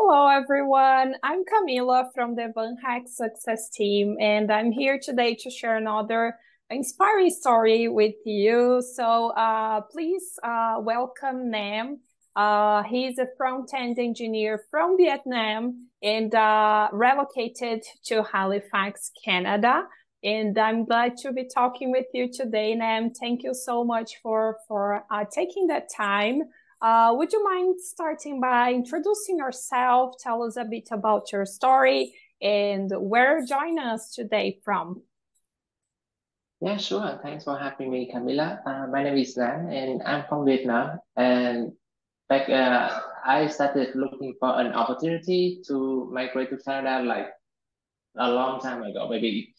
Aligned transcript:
Hello, 0.00 0.28
everyone. 0.28 1.16
I'm 1.24 1.42
Camila 1.44 2.04
from 2.14 2.36
the 2.36 2.52
VanHack 2.56 3.08
Success 3.08 3.68
Team, 3.68 4.16
and 4.20 4.50
I'm 4.50 4.70
here 4.70 4.98
today 5.02 5.34
to 5.34 5.50
share 5.50 5.76
another 5.76 6.36
inspiring 6.70 7.30
story 7.30 7.88
with 7.88 8.14
you. 8.24 8.80
So 8.94 9.30
uh, 9.30 9.80
please 9.90 10.38
uh, 10.44 10.76
welcome 10.78 11.50
Nam. 11.50 11.98
Uh, 12.36 12.84
he's 12.84 13.18
a 13.18 13.26
front-end 13.36 13.98
engineer 13.98 14.62
from 14.70 14.96
Vietnam 14.96 15.88
and 16.00 16.32
uh, 16.32 16.88
relocated 16.92 17.82
to 18.04 18.22
Halifax, 18.22 19.10
Canada. 19.24 19.82
And 20.22 20.56
I'm 20.56 20.84
glad 20.84 21.16
to 21.18 21.32
be 21.32 21.48
talking 21.52 21.90
with 21.90 22.06
you 22.14 22.30
today, 22.32 22.72
Nam. 22.76 23.10
Thank 23.10 23.42
you 23.42 23.52
so 23.52 23.84
much 23.84 24.12
for, 24.22 24.58
for 24.68 25.04
uh, 25.10 25.24
taking 25.30 25.66
that 25.66 25.88
time. 25.94 26.42
Uh, 26.80 27.12
would 27.16 27.32
you 27.32 27.42
mind 27.42 27.80
starting 27.80 28.40
by 28.40 28.72
introducing 28.72 29.38
yourself? 29.38 30.14
Tell 30.20 30.42
us 30.44 30.56
a 30.56 30.64
bit 30.64 30.88
about 30.92 31.32
your 31.32 31.44
story 31.44 32.14
and 32.40 32.90
where 32.96 33.44
join 33.44 33.78
us 33.78 34.14
today 34.14 34.60
from. 34.64 35.02
Yeah, 36.60 36.76
sure. 36.76 37.20
Thanks 37.22 37.44
for 37.44 37.56
having 37.58 37.90
me, 37.90 38.10
Camila. 38.12 38.60
Uh, 38.66 38.86
my 38.88 39.02
name 39.02 39.16
is 39.16 39.36
Nam, 39.36 39.68
and 39.70 40.02
I'm 40.02 40.24
from 40.28 40.44
Vietnam. 40.44 40.98
And 41.16 41.72
back, 42.28 42.48
uh, 42.48 43.00
I 43.24 43.46
started 43.48 43.94
looking 43.94 44.34
for 44.38 44.60
an 44.60 44.72
opportunity 44.72 45.60
to 45.66 46.08
migrate 46.12 46.50
to 46.50 46.58
Canada 46.58 47.04
like 47.04 47.28
a 48.16 48.30
long 48.30 48.60
time 48.60 48.82
ago, 48.82 49.08
maybe 49.08 49.54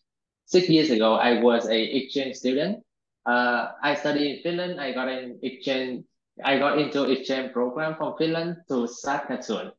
six 0.46 0.68
years 0.68 0.90
ago. 0.90 1.16
I 1.16 1.42
was 1.42 1.68
a 1.68 1.82
exchange 1.82 2.36
student. 2.36 2.84
Uh, 3.26 3.72
I 3.84 3.96
studied 3.96 4.38
in 4.38 4.44
Finland. 4.44 4.80
I 4.80 4.92
got 4.94 5.08
an 5.08 5.40
exchange 5.42 6.04
I 6.44 6.58
got 6.58 6.78
into 6.80 7.04
exchange 7.04 7.54
program 7.54 7.96
from 7.96 8.16
Finland 8.18 8.58
to 8.70 8.88
Saskatchewan, 8.88 9.72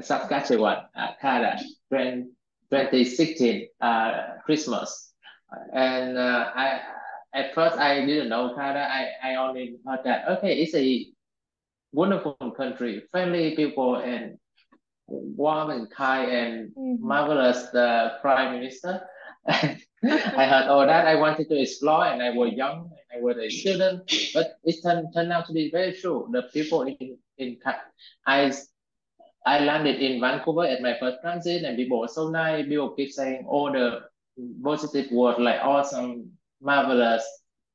Saskatchewan, 0.00 0.78
uh, 0.96 1.12
Canada, 1.20 1.58
2016 1.90 3.68
uh, 3.80 4.12
Christmas. 4.44 5.12
And 5.72 6.16
uh, 6.16 6.50
I 6.54 6.80
at 7.34 7.54
first 7.54 7.76
I 7.76 8.04
didn't 8.04 8.28
know 8.28 8.54
Canada. 8.54 8.88
I, 8.90 9.32
I 9.32 9.34
only 9.36 9.76
heard 9.86 10.00
that 10.04 10.28
okay, 10.38 10.60
it's 10.62 10.74
a 10.74 11.06
wonderful 11.92 12.34
country, 12.56 13.02
friendly 13.10 13.54
people, 13.56 13.96
and 13.96 14.38
warm 15.06 15.70
and 15.70 15.90
kind 15.90 16.30
and 16.30 16.70
mm-hmm. 16.70 17.06
marvelous. 17.06 17.68
The 17.72 18.12
prime 18.20 18.58
minister. 18.58 19.02
I 20.04 20.46
heard 20.46 20.68
all 20.68 20.86
that. 20.86 21.06
I 21.06 21.14
wanted 21.14 21.48
to 21.48 21.60
explore, 21.60 22.04
and 22.04 22.22
I 22.22 22.30
was 22.30 22.52
young, 22.54 22.90
and 22.90 23.20
I 23.20 23.22
was 23.22 23.36
a 23.38 23.48
student. 23.48 24.10
But 24.34 24.58
it 24.64 24.82
turned, 24.82 25.14
turned 25.14 25.32
out 25.32 25.46
to 25.46 25.52
be 25.52 25.70
very 25.70 25.92
true. 25.92 26.28
The 26.32 26.42
people 26.52 26.82
in 26.82 27.18
in 27.38 27.58
I 28.26 28.52
I 29.46 29.60
landed 29.60 30.02
in 30.02 30.20
Vancouver 30.20 30.64
at 30.64 30.82
my 30.82 30.96
first 30.98 31.18
transit, 31.22 31.62
and 31.62 31.76
people 31.76 32.00
were 32.00 32.08
so 32.08 32.30
nice. 32.30 32.66
People 32.66 32.90
keep 32.90 33.12
saying 33.12 33.46
all 33.46 33.70
the 33.70 34.00
positive 34.62 35.10
words 35.12 35.38
like 35.38 35.60
awesome, 35.62 36.30
marvelous, 36.60 37.24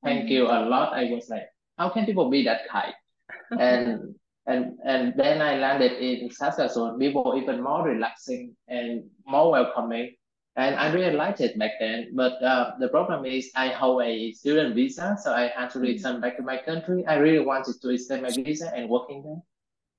thank 0.04 0.26
mm-hmm. 0.26 0.34
you 0.34 0.48
a 0.48 0.68
lot. 0.68 0.94
I 0.94 1.06
was 1.06 1.30
like, 1.30 1.48
how 1.78 1.90
can 1.90 2.06
people 2.06 2.30
be 2.30 2.44
that 2.44 2.68
kind? 2.68 2.94
and 3.60 4.16
and 4.48 4.78
and 4.84 5.14
then 5.16 5.42
I 5.42 5.58
landed 5.58 5.94
in 5.94 6.30
Saskatchewan. 6.30 7.00
People 7.00 7.36
even 7.38 7.64
more 7.64 7.84
relaxing 7.84 8.56
and 8.68 9.04
more 9.26 9.52
welcoming 9.52 10.16
and 10.58 10.76
I 10.76 10.92
really 10.92 11.16
liked 11.16 11.40
it 11.40 11.58
back 11.58 11.74
then. 11.80 12.10
But 12.14 12.42
uh, 12.42 12.74
the 12.80 12.90
problem 12.90 13.26
is 13.26 13.52
I 13.56 13.70
hold 13.70 14.04
a 14.04 14.34
student 14.34 14.74
visa, 14.74 15.16
so 15.22 15.32
I 15.32 15.54
had 15.56 15.70
to 15.72 15.80
return 15.80 16.14
mm-hmm. 16.14 16.22
back 16.22 16.38
to 16.38 16.44
my 16.44 16.58
country. 16.58 17.06
I 17.06 17.16
really 17.16 17.46
wanted 17.46 17.80
to 17.80 17.90
extend 17.90 18.24
my 18.24 18.32
visa 18.32 18.74
and 18.76 18.90
working 18.90 19.22
there. 19.24 19.42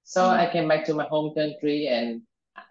So 0.02 0.22
mm-hmm. 0.22 0.40
I 0.40 0.52
came 0.52 0.66
back 0.66 0.84
to 0.86 0.94
my 0.94 1.04
home 1.04 1.32
country 1.32 1.86
and 1.86 2.22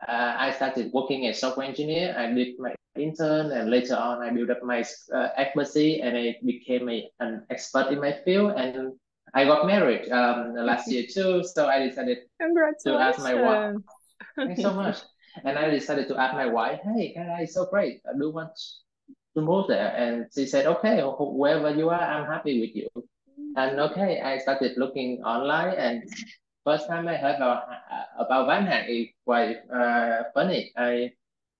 uh, 0.07 0.35
I 0.37 0.51
started 0.51 0.91
working 0.91 1.27
as 1.27 1.39
software 1.39 1.65
engineer. 1.65 2.13
I 2.17 2.31
did 2.33 2.59
my 2.59 2.75
intern 2.97 3.51
and 3.51 3.69
later 3.69 3.95
on 3.95 4.21
I 4.21 4.31
built 4.31 4.49
up 4.49 4.63
my 4.63 4.83
uh, 5.13 5.29
expertise 5.37 6.01
and 6.03 6.17
I 6.17 6.35
became 6.43 6.89
a, 6.89 7.09
an 7.21 7.45
expert 7.49 7.87
in 7.87 8.01
my 8.01 8.17
field 8.25 8.53
and 8.57 8.93
I 9.33 9.45
got 9.45 9.65
married 9.65 10.09
um, 10.11 10.55
last 10.55 10.87
year 10.91 11.05
too. 11.09 11.43
So 11.43 11.67
I 11.67 11.87
decided 11.87 12.17
to 12.41 12.93
ask 12.97 13.19
my 13.19 13.33
wife. 13.33 13.75
Thanks 14.35 14.61
so 14.61 14.73
much. 14.73 14.97
And 15.43 15.57
I 15.57 15.69
decided 15.69 16.07
to 16.09 16.17
ask 16.17 16.33
my 16.33 16.47
wife, 16.47 16.79
hey, 16.83 17.13
Canada 17.13 17.43
is 17.43 17.53
so 17.53 17.65
great. 17.65 18.01
I 18.07 18.17
do 18.17 18.31
want 18.31 18.51
to 19.35 19.41
move 19.41 19.67
there. 19.67 19.95
And 19.95 20.25
she 20.33 20.45
said, 20.45 20.65
okay, 20.65 21.01
wherever 21.01 21.71
you 21.71 21.89
are, 21.89 22.01
I'm 22.01 22.25
happy 22.25 22.59
with 22.59 22.75
you. 22.75 22.87
And 23.55 23.79
okay, 23.79 24.21
I 24.21 24.37
started 24.37 24.77
looking 24.77 25.23
online 25.23 25.75
and 25.75 26.03
first 26.63 26.87
time 26.87 27.07
I 27.07 27.15
heard 27.15 27.37
about, 27.37 27.63
about 28.19 28.47
VanHack 28.47 28.89
is 28.89 29.07
quite 29.25 29.57
uh, 29.73 30.23
funny. 30.33 30.71
I 30.77 31.11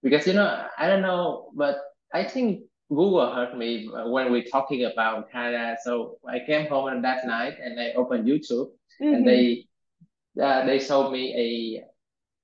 Because, 0.03 0.27
you 0.27 0.33
know, 0.33 0.67
I 0.77 0.87
don't 0.87 1.01
know, 1.01 1.49
but 1.55 1.77
I 2.13 2.23
think 2.23 2.63
Google 2.89 3.33
heard 3.33 3.57
me 3.57 3.89
when 3.91 4.31
we're 4.31 4.45
talking 4.45 4.85
about 4.85 5.31
Canada. 5.31 5.75
So 5.83 6.17
I 6.27 6.39
came 6.45 6.67
home 6.67 7.01
that 7.01 7.25
night 7.25 7.55
and 7.61 7.79
I 7.79 7.93
opened 7.93 8.27
YouTube 8.27 8.71
mm-hmm. 9.01 9.13
and 9.13 9.27
they 9.27 9.65
uh, 10.41 10.65
they 10.65 10.79
showed 10.79 11.11
me 11.11 11.33
a 11.35 11.83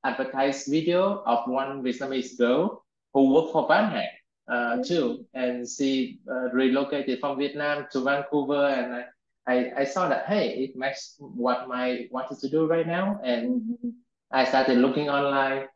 advertised 0.04 0.68
video 0.70 1.24
of 1.26 1.48
one 1.48 1.84
Vietnamese 1.84 2.38
girl 2.38 2.84
who 3.14 3.34
worked 3.34 3.54
for 3.54 3.68
VanHack 3.68 4.10
uh, 4.48 4.84
too, 4.84 5.26
and 5.34 5.68
she 5.68 6.20
uh, 6.30 6.50
relocated 6.52 7.20
from 7.20 7.38
Vietnam 7.38 7.88
to 7.92 8.02
Vancouver, 8.02 8.68
and 8.68 8.94
I, 8.94 9.06
I, 9.48 9.72
I 9.82 9.84
saw 9.86 10.10
that 10.10 10.26
hey, 10.28 10.50
it 10.64 10.76
matches 10.76 11.16
what 11.20 11.68
my 11.68 12.08
wanted 12.12 12.40
to 12.40 12.50
do 12.50 12.68
right 12.68 12.88
now, 12.88 13.20
and 13.24 13.62
mm-hmm. 13.62 13.90
I 14.32 14.46
started 14.46 14.80
looking 14.80 15.10
online, 15.10 15.68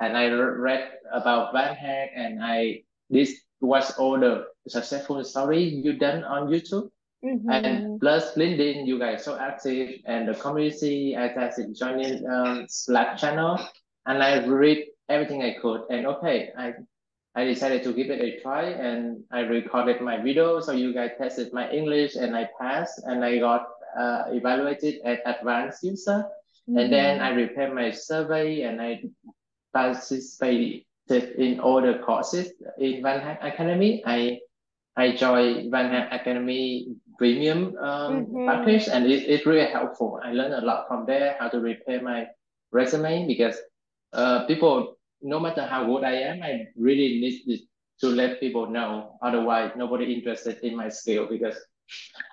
and 0.00 0.16
I 0.16 0.28
read 0.28 0.90
about 1.12 1.54
VanHack, 1.54 2.08
and 2.14 2.42
I 2.42 2.82
this 3.10 3.40
was 3.60 3.96
all 3.98 4.18
the 4.18 4.46
successful 4.68 5.22
story 5.24 5.62
you 5.62 5.94
done 5.94 6.24
on 6.24 6.48
YouTube. 6.48 6.90
Mm-hmm. 7.26 7.50
And 7.50 8.00
plus 8.00 8.34
LinkedIn, 8.34 8.86
you 8.86 8.98
guys 8.98 9.24
so 9.24 9.36
active, 9.36 9.98
and 10.06 10.28
the 10.28 10.34
community. 10.34 11.16
as 11.16 11.36
I 11.36 11.50
started 11.50 11.74
joining 11.74 12.22
um, 12.30 12.66
Slack 12.68 13.18
channel, 13.18 13.58
and 14.06 14.22
I 14.22 14.46
read 14.46 14.86
everything 15.08 15.42
I 15.42 15.56
could. 15.60 15.82
And 15.90 16.06
okay, 16.06 16.50
I 16.56 16.74
I 17.34 17.44
decided 17.44 17.82
to 17.82 17.92
give 17.92 18.10
it 18.10 18.22
a 18.22 18.40
try, 18.40 18.70
and 18.70 19.24
I 19.32 19.40
recorded 19.40 20.00
my 20.00 20.22
video. 20.22 20.60
So 20.60 20.70
you 20.70 20.94
guys 20.94 21.18
tested 21.18 21.52
my 21.52 21.68
English, 21.70 22.14
and 22.14 22.36
I 22.36 22.48
passed, 22.60 23.02
and 23.04 23.24
I 23.24 23.38
got 23.38 23.66
uh, 23.98 24.30
evaluated 24.30 25.02
as 25.04 25.18
advanced 25.26 25.82
user. 25.82 26.30
Mm-hmm. 26.70 26.78
And 26.78 26.92
then 26.92 27.20
I 27.20 27.34
prepared 27.34 27.74
my 27.74 27.90
survey, 27.90 28.62
and 28.62 28.80
I 28.80 29.02
participated 29.74 30.86
in 31.10 31.58
all 31.58 31.82
the 31.82 31.98
courses 32.06 32.52
in 32.78 33.02
VanHack 33.02 33.42
Academy. 33.42 34.02
I 34.06 34.38
I 34.96 35.12
joined 35.12 35.72
VanHack 35.72 36.14
Academy 36.14 36.96
premium 37.18 37.76
um, 37.78 38.26
mm-hmm. 38.26 38.46
package, 38.46 38.88
and 38.88 39.06
it, 39.06 39.28
it's 39.28 39.46
really 39.46 39.70
helpful. 39.70 40.20
I 40.22 40.32
learned 40.32 40.54
a 40.54 40.64
lot 40.64 40.86
from 40.88 41.06
there, 41.06 41.36
how 41.38 41.48
to 41.48 41.60
repair 41.60 42.02
my 42.02 42.26
resume 42.72 43.26
because 43.26 43.56
uh, 44.12 44.46
people, 44.46 44.96
no 45.22 45.40
matter 45.40 45.66
how 45.66 45.84
good 45.86 46.04
I 46.04 46.12
am, 46.12 46.42
I 46.42 46.66
really 46.76 47.20
need 47.20 47.60
to 48.00 48.08
let 48.08 48.40
people 48.40 48.68
know. 48.70 49.18
Otherwise, 49.22 49.72
nobody 49.76 50.12
interested 50.12 50.58
in 50.62 50.76
my 50.76 50.88
skill 50.88 51.26
because, 51.28 51.56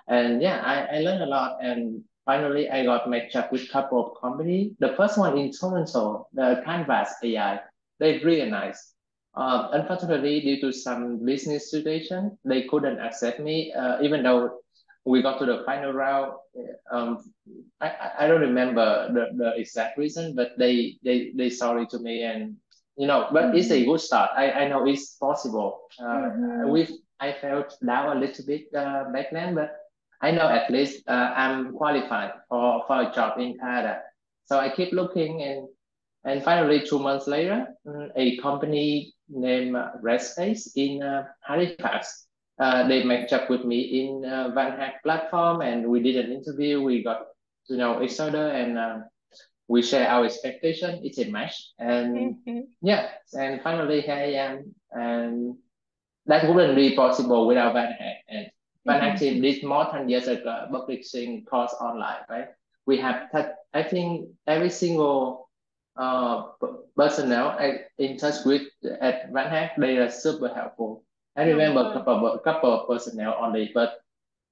and 0.07 0.41
yeah, 0.41 0.61
I, 0.65 0.97
I 0.97 0.99
learned 0.99 1.23
a 1.23 1.27
lot. 1.27 1.57
And 1.61 2.03
finally, 2.25 2.69
I 2.69 2.83
got 2.85 3.09
matched 3.09 3.35
up 3.35 3.51
with 3.51 3.63
a 3.63 3.71
couple 3.71 4.05
of 4.05 4.21
companies. 4.21 4.73
The 4.79 4.93
first 4.95 5.17
one 5.17 5.37
in 5.37 5.51
Toronto, 5.51 6.27
the 6.33 6.61
Canvass 6.65 7.15
AI, 7.23 7.59
they 7.99 8.19
really 8.19 8.49
nice. 8.49 8.93
Uh, 9.35 9.69
unfortunately, 9.71 10.41
due 10.41 10.61
to 10.61 10.71
some 10.71 11.25
business 11.25 11.71
situation, 11.71 12.37
they 12.45 12.63
couldn't 12.63 12.99
accept 12.99 13.39
me, 13.39 13.73
uh, 13.73 13.97
even 14.01 14.21
though 14.21 14.59
we 15.05 15.21
got 15.21 15.39
to 15.39 15.45
the 15.45 15.63
final 15.65 15.91
round. 15.91 16.33
Um, 16.91 17.23
I, 17.81 18.11
I 18.19 18.27
don't 18.27 18.41
remember 18.41 19.11
the, 19.13 19.35
the 19.35 19.59
exact 19.59 19.97
reason, 19.97 20.35
but 20.35 20.51
they 20.57 20.97
they 21.03 21.31
they 21.35 21.49
sorry 21.49 21.87
to 21.87 21.99
me 21.99 22.23
and 22.23 22.55
you 22.97 23.07
know, 23.07 23.27
but 23.31 23.45
mm-hmm. 23.45 23.57
it's 23.57 23.71
a 23.71 23.73
mm-hmm. 23.73 23.91
good 23.91 24.01
start. 24.01 24.31
I, 24.35 24.51
I 24.51 24.67
know 24.67 24.87
it's 24.87 25.15
possible. 25.15 25.81
Uh, 25.99 26.05
mm-hmm. 26.05 26.69
we 26.69 26.87
I 27.19 27.33
felt 27.33 27.77
down 27.85 28.17
a 28.17 28.19
little 28.19 28.45
bit 28.45 28.67
uh, 28.75 29.05
back 29.11 29.31
then, 29.31 29.55
but 29.55 29.75
I 30.21 30.31
know 30.31 30.47
at 30.47 30.69
least 30.71 31.03
uh, 31.07 31.33
I'm 31.35 31.73
qualified 31.73 32.31
for, 32.47 32.83
for 32.87 33.01
a 33.01 33.11
job 33.13 33.39
in 33.39 33.57
Canada. 33.57 34.01
So 34.45 34.59
I 34.59 34.69
keep 34.69 34.93
looking 34.93 35.41
and 35.41 35.67
and 36.25 36.41
finally 36.41 36.85
two 36.87 36.99
months 36.99 37.27
later, 37.27 37.67
mm, 37.85 38.09
a 38.15 38.37
company 38.37 39.13
named 39.27 39.75
Redspace 40.01 40.71
in 40.75 41.03
uh, 41.03 41.25
Halifax 41.41 42.27
uh, 42.59 42.87
they 42.87 43.03
matched 43.03 43.33
up 43.33 43.49
with 43.49 43.65
me 43.65 43.79
in 43.79 44.25
uh, 44.25 44.51
VanHack 44.55 45.01
platform 45.03 45.61
and 45.61 45.87
we 45.87 46.01
did 46.01 46.23
an 46.23 46.31
interview. 46.31 46.81
We 46.81 47.03
got 47.03 47.27
to 47.67 47.75
know 47.75 48.01
each 48.01 48.19
other 48.19 48.49
and 48.49 48.77
uh, 48.77 48.99
we 49.67 49.81
share 49.81 50.07
our 50.07 50.25
expectation. 50.25 51.01
It's 51.03 51.17
a 51.17 51.25
match. 51.25 51.71
And 51.79 52.35
mm-hmm. 52.35 52.59
yeah, 52.81 53.09
and 53.33 53.61
finally 53.61 54.01
here 54.01 54.15
I 54.15 54.33
am. 54.33 54.75
And 54.91 55.55
that 56.27 56.47
wouldn't 56.47 56.75
be 56.75 56.95
possible 56.95 57.47
without 57.47 57.75
VanHack. 57.75 58.17
And 58.29 58.47
VanHack 58.87 59.19
mm-hmm. 59.19 59.41
did 59.41 59.63
more 59.63 59.87
than 59.91 60.09
years 60.09 60.27
ago 60.27 60.67
publishing 60.69 61.45
course 61.45 61.73
online, 61.81 62.21
right? 62.29 62.47
We 62.85 62.97
have, 62.97 63.29
I 63.73 63.83
think 63.83 64.29
every 64.45 64.69
single 64.69 65.49
uh, 65.95 66.43
personnel 66.95 67.49
I, 67.49 67.81
in 67.97 68.17
touch 68.17 68.45
with 68.45 68.63
at 69.01 69.31
Van 69.31 69.49
Hack, 69.49 69.71
they 69.77 69.97
are 69.97 70.11
super 70.11 70.53
helpful. 70.53 71.02
I 71.35 71.43
remember 71.43 71.81
a 71.81 71.93
couple 71.93 72.27
of, 72.27 72.43
couple 72.43 72.71
of 72.71 72.87
personnel 72.87 73.37
only, 73.39 73.71
but 73.73 73.99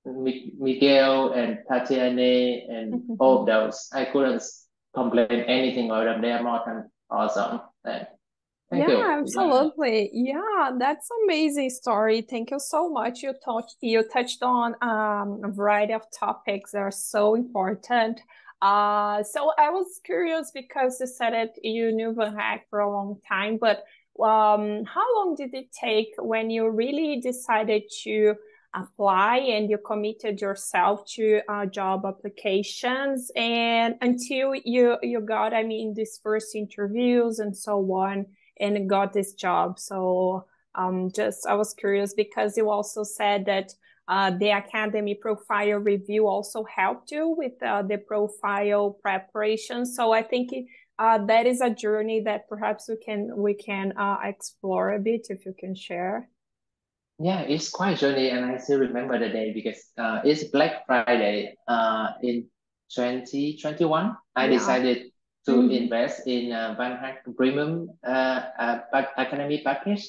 Miguel 0.06 1.34
and 1.34 1.60
Tatiane 1.70 2.70
and 2.70 2.94
mm-hmm. 2.94 3.14
all 3.20 3.46
those, 3.46 3.90
I 3.94 4.06
couldn't 4.06 4.44
complain 4.94 5.32
anything 5.32 5.86
about 5.92 6.06
them. 6.06 6.22
They 6.22 6.32
are 6.32 6.44
more 6.44 6.62
than 6.66 6.90
awesome. 7.10 7.62
And 7.86 8.08
Thank 8.72 8.88
yeah, 8.88 8.96
you. 8.96 9.22
absolutely. 9.22 10.10
Yeah, 10.14 10.72
that's 10.80 11.10
amazing 11.26 11.72
story. 11.72 12.22
Thank 12.22 12.52
you 12.52 12.60
so 12.60 12.90
much. 12.90 13.22
You 13.22 13.34
touched 13.44 13.76
you 13.82 14.02
touched 14.02 14.42
on 14.44 14.76
um, 14.82 15.42
a 15.44 15.52
variety 15.52 15.92
of 15.92 16.04
topics 16.18 16.72
that 16.72 16.78
are 16.78 16.90
so 16.90 17.36
important. 17.36 18.22
Uh, 18.62 19.24
so 19.24 19.52
I 19.58 19.72
was 19.72 20.00
curious 20.06 20.52
because 20.54 21.02
you 21.02 21.08
said 21.08 21.34
it 21.34 21.60
you 21.64 21.92
knew 21.92 22.14
Van 22.14 22.34
Hack 22.34 22.68
for 22.70 22.80
a 22.80 22.90
long 22.90 23.20
time, 23.28 23.58
but 23.60 23.84
um, 24.20 24.84
how 24.86 25.06
long 25.16 25.36
did 25.36 25.54
it 25.54 25.72
take 25.72 26.10
when 26.18 26.50
you 26.50 26.70
really 26.70 27.20
decided 27.22 27.84
to 28.04 28.36
apply 28.74 29.38
and 29.38 29.70
you 29.70 29.78
committed 29.78 30.40
yourself 30.40 31.06
to 31.06 31.42
uh, 31.50 31.66
job 31.66 32.06
applications 32.06 33.30
and 33.36 33.96
until 34.00 34.56
you 34.56 34.96
you 35.02 35.20
got 35.20 35.54
i 35.54 35.62
mean 35.62 35.94
these 35.94 36.22
first 36.24 36.56
interviews 36.56 37.40
and 37.40 37.58
so 37.58 37.80
on 37.92 38.26
and 38.62 38.90
got 38.90 39.12
this 39.12 39.34
job. 39.34 39.80
So 39.80 40.46
um, 40.76 41.12
just 41.14 41.46
I 41.46 41.56
was 41.56 41.74
curious 41.74 42.14
because 42.14 42.56
you 42.56 42.70
also 42.70 43.04
said 43.04 43.46
that 43.48 43.74
uh, 44.08 44.32
the 44.32 44.50
academy 44.50 45.16
profile 45.16 45.80
review 45.80 46.28
also 46.28 46.64
helped 46.64 47.12
you 47.12 47.36
with 47.38 47.62
uh, 47.62 47.82
the 47.82 47.98
profile 47.98 48.98
preparation. 49.02 49.86
So 49.86 50.12
I 50.12 50.22
think 50.22 50.54
uh, 51.02 51.18
that 51.26 51.48
is 51.48 51.62
a 51.62 51.70
journey 51.74 52.22
that 52.22 52.48
perhaps 52.48 52.86
we 52.88 52.96
can 52.96 53.34
we 53.36 53.56
can 53.56 53.92
uh, 53.98 54.18
explore 54.24 54.94
a 54.94 55.00
bit 55.00 55.28
if 55.34 55.46
you 55.46 55.54
can 55.58 55.74
share. 55.74 56.30
Yeah, 57.18 57.42
it's 57.42 57.70
quite 57.70 57.98
a 57.98 58.00
journey, 58.00 58.30
and 58.30 58.46
I 58.46 58.58
still 58.58 58.80
remember 58.80 59.18
the 59.18 59.30
day 59.30 59.52
because 59.54 59.82
uh, 59.98 60.22
it's 60.24 60.46
Black 60.46 60.86
Friday 60.86 61.58
uh, 61.68 62.14
in 62.22 62.46
2021. 62.94 64.18
I 64.36 64.46
yeah. 64.46 64.50
decided 64.50 65.10
to 65.46 65.52
mm-hmm. 65.52 65.72
invest 65.72 66.28
in 66.28 66.54
uh, 66.54 66.76
Van 66.78 66.98
Hack 66.98 67.26
Premium 67.36 67.90
uh, 68.06 68.42
uh, 68.60 68.80
Academy 69.18 69.62
package. 69.66 70.06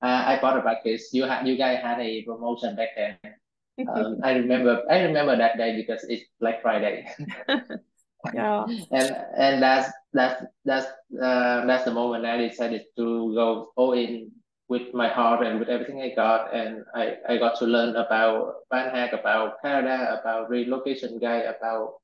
Uh, 0.00 0.22
I 0.22 0.38
bought 0.40 0.58
a 0.58 0.62
package. 0.62 1.02
You 1.10 1.24
had 1.24 1.46
you 1.48 1.58
guys 1.58 1.82
had 1.82 1.98
a 1.98 2.22
promotion 2.22 2.76
back 2.76 2.94
then. 2.94 3.18
Um, 3.78 4.18
I 4.26 4.34
remember 4.34 4.82
I 4.90 5.06
remember 5.06 5.38
that 5.38 5.54
day 5.54 5.78
because 5.78 6.02
it's 6.10 6.26
Black 6.40 6.62
Friday. 6.62 7.06
yeah. 8.34 8.66
And 8.90 9.16
and 9.36 9.62
that's 9.62 9.92
that's 10.12 10.44
that's 10.64 10.86
uh, 11.20 11.66
that's 11.66 11.84
the 11.84 11.92
moment 11.92 12.26
I 12.26 12.38
decided 12.38 12.84
to 12.96 13.34
go 13.34 13.72
all 13.76 13.92
in 13.92 14.30
with 14.68 14.92
my 14.92 15.08
heart 15.08 15.46
and 15.46 15.58
with 15.58 15.68
everything 15.68 16.02
I 16.02 16.14
got, 16.14 16.54
and 16.54 16.84
I, 16.94 17.16
I 17.26 17.38
got 17.38 17.58
to 17.60 17.64
learn 17.64 17.96
about 17.96 18.68
Van 18.70 18.90
Hack, 18.90 19.14
about 19.14 19.62
Canada, 19.62 20.20
about 20.20 20.50
relocation 20.50 21.18
guide, 21.18 21.44
about 21.44 21.94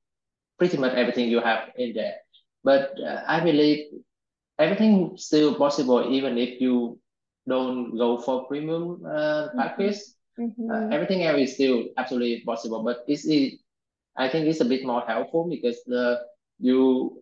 pretty 0.57 0.77
much 0.77 0.93
everything 0.93 1.29
you 1.29 1.41
have 1.41 1.69
in 1.77 1.93
there. 1.93 2.15
But 2.63 2.93
uh, 2.99 3.21
I 3.27 3.39
believe 3.39 3.85
everything 4.57 5.13
still 5.17 5.53
possible 5.55 6.11
even 6.11 6.37
if 6.37 6.59
you 6.59 6.99
don't 7.47 7.95
go 7.97 8.17
for 8.17 8.45
premium 8.47 9.03
uh, 9.05 9.49
mm-hmm. 9.53 9.59
package. 9.59 9.97
Mm-hmm. 10.39 10.71
Uh, 10.71 10.89
everything 10.89 11.23
else 11.23 11.39
is 11.39 11.53
still 11.53 11.85
absolutely 11.97 12.41
possible, 12.45 12.83
but 12.83 13.05
it's 13.07 13.25
it, 13.25 13.59
I 14.17 14.29
think 14.29 14.47
it's 14.47 14.61
a 14.61 14.65
bit 14.65 14.85
more 14.85 15.01
helpful 15.01 15.47
because 15.49 15.83
the 15.85 16.21
you 16.59 17.21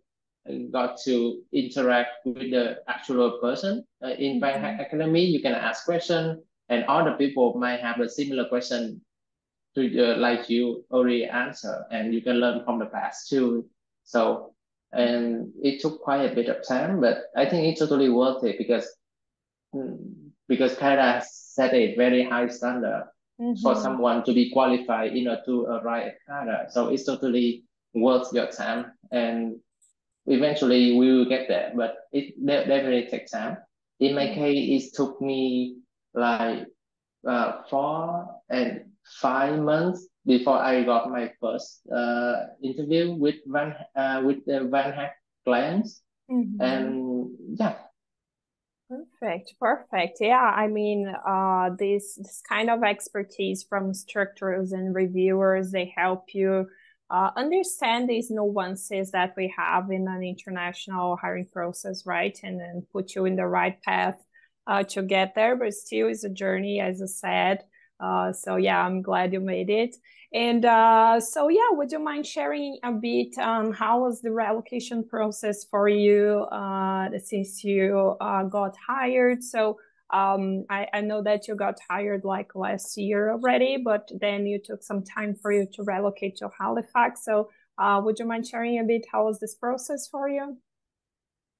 got 0.71 0.97
to 1.05 1.41
interact 1.53 2.25
with 2.25 2.51
the 2.51 2.77
actual 2.87 3.39
person 3.39 3.83
uh, 4.03 4.09
in 4.09 4.39
mm-hmm. 4.39 4.61
Bank 4.61 4.81
Academy. 4.81 5.25
You 5.25 5.41
can 5.41 5.53
ask 5.53 5.85
questions, 5.85 6.39
and 6.69 6.83
other 6.85 7.13
people 7.13 7.55
might 7.57 7.79
have 7.79 7.99
a 7.99 8.09
similar 8.09 8.47
question 8.49 9.01
to 9.75 10.13
uh, 10.13 10.17
like 10.17 10.49
you 10.49 10.85
already 10.91 11.25
answer, 11.25 11.85
and 11.91 12.13
you 12.13 12.21
can 12.21 12.37
learn 12.37 12.63
from 12.63 12.79
the 12.79 12.85
past 12.87 13.29
too. 13.29 13.65
So 14.03 14.53
and 14.91 15.51
it 15.63 15.81
took 15.81 16.01
quite 16.01 16.31
a 16.31 16.35
bit 16.35 16.49
of 16.49 16.67
time, 16.67 17.01
but 17.01 17.23
I 17.35 17.49
think 17.49 17.65
it's 17.65 17.79
totally 17.79 18.09
worth 18.09 18.43
it 18.43 18.57
because 18.57 18.87
because 20.47 20.75
Canada 20.77 21.25
set 21.27 21.73
a 21.73 21.95
very 21.95 22.23
high 22.23 22.47
standard 22.47 23.09
mm-hmm. 23.43 23.61
for 23.61 23.75
someone 23.75 24.23
to 24.23 24.33
be 24.33 24.49
qualified, 24.51 25.13
you 25.13 25.25
know, 25.25 25.37
to 25.45 25.65
arrive 25.65 26.07
at 26.07 26.17
Canada. 26.27 26.65
So 26.69 26.89
it's 26.89 27.05
totally 27.05 27.65
worth 27.93 28.31
your 28.33 28.47
time, 28.47 28.91
and 29.11 29.59
eventually 30.25 30.97
we 30.97 31.13
will 31.13 31.29
get 31.29 31.47
there. 31.47 31.73
But 31.75 31.95
it 32.11 32.33
definitely 32.45 33.07
takes 33.11 33.31
time. 33.31 33.57
In 33.99 34.15
my 34.15 34.27
mm-hmm. 34.27 34.39
case, 34.39 34.87
it 34.87 34.95
took 34.95 35.21
me 35.21 35.77
like 36.13 36.65
uh, 37.27 37.61
four 37.69 38.41
and 38.49 38.85
five 39.21 39.59
months 39.59 40.07
before 40.25 40.57
I 40.57 40.83
got 40.83 41.11
my 41.11 41.31
first 41.41 41.81
uh, 41.91 42.47
interview 42.63 43.11
with 43.11 43.35
Van 43.45 43.75
uh, 43.95 44.21
with 44.25 44.45
the 44.45 44.67
Van 44.71 44.93
Hack 44.93 45.15
clients, 45.43 46.01
mm-hmm. 46.31 46.61
and 46.61 47.29
yeah. 47.59 47.75
Perfect, 49.19 49.53
perfect. 49.59 50.17
Yeah, 50.21 50.39
I 50.55 50.67
mean, 50.67 51.07
uh, 51.07 51.71
this 51.79 52.15
this 52.15 52.41
kind 52.47 52.69
of 52.69 52.83
expertise 52.83 53.63
from 53.63 53.87
instructors 53.87 54.71
and 54.71 54.93
reviewers 54.93 55.71
they 55.71 55.91
help 55.95 56.25
you 56.33 56.67
uh, 57.09 57.31
understand 57.35 58.07
these 58.09 58.29
nuances 58.29 59.11
that 59.11 59.33
we 59.37 59.53
have 59.57 59.89
in 59.89 60.07
an 60.07 60.21
international 60.23 61.15
hiring 61.17 61.47
process, 61.51 62.05
right? 62.05 62.37
And 62.43 62.59
then 62.59 62.85
put 62.91 63.15
you 63.15 63.25
in 63.25 63.35
the 63.35 63.47
right 63.47 63.81
path 63.81 64.21
uh, 64.67 64.83
to 64.83 65.01
get 65.01 65.33
there. 65.33 65.55
But 65.55 65.73
still, 65.73 66.07
is 66.09 66.23
a 66.23 66.29
journey, 66.29 66.79
as 66.79 67.01
I 67.01 67.05
said. 67.07 67.63
Uh, 68.03 68.33
so 68.33 68.57
yeah, 68.57 68.85
I'm 68.85 69.01
glad 69.01 69.31
you 69.31 69.39
made 69.39 69.69
it. 69.69 69.95
And 70.33 70.65
uh, 70.65 71.19
so 71.19 71.47
yeah, 71.47 71.69
would 71.71 71.91
you 71.91 71.99
mind 71.99 72.25
sharing 72.25 72.77
a 72.83 72.91
bit 72.91 73.37
um, 73.37 73.71
how 73.71 74.01
was 74.01 74.21
the 74.21 74.31
relocation 74.31 75.07
process 75.07 75.63
for 75.63 75.87
you 75.87 76.39
uh, 76.51 77.09
since 77.23 77.63
you 77.63 78.17
uh, 78.19 78.43
got 78.43 78.75
hired? 78.87 79.43
So 79.43 79.77
um, 80.09 80.65
I, 80.69 80.87
I 80.93 81.01
know 81.01 81.23
that 81.23 81.47
you 81.47 81.55
got 81.55 81.77
hired 81.89 82.25
like 82.25 82.55
last 82.55 82.97
year 82.97 83.31
already, 83.31 83.77
but 83.77 84.11
then 84.19 84.45
you 84.45 84.59
took 84.59 84.83
some 84.83 85.03
time 85.03 85.35
for 85.35 85.51
you 85.51 85.67
to 85.73 85.83
relocate 85.83 86.37
to 86.37 86.49
Halifax. 86.59 87.23
So 87.23 87.49
uh, 87.77 88.01
would 88.03 88.19
you 88.19 88.25
mind 88.25 88.47
sharing 88.47 88.79
a 88.79 88.83
bit 88.83 89.05
how 89.11 89.25
was 89.25 89.39
this 89.39 89.55
process 89.55 90.07
for 90.07 90.27
you? 90.27 90.57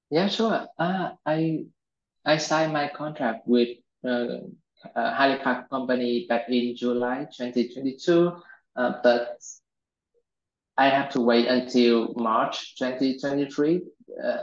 Yeah, 0.10 0.28
sure. 0.28 0.68
Uh, 0.78 1.12
I 1.26 1.66
I 2.26 2.38
signed 2.38 2.74
my 2.74 2.90
contract 2.90 3.48
with 3.48 3.70
uh, 4.86 5.00
uh, 5.00 5.16
Halifax 5.16 5.68
company 5.70 6.26
back 6.28 6.50
in 6.50 6.76
July 6.76 7.28
2022, 7.38 8.32
uh, 8.76 8.94
but 9.04 9.40
I 10.78 10.90
have 10.90 11.10
to 11.12 11.22
wait 11.22 11.48
until 11.48 12.14
March 12.16 12.76
2023 12.78 13.82
uh, 14.24 14.38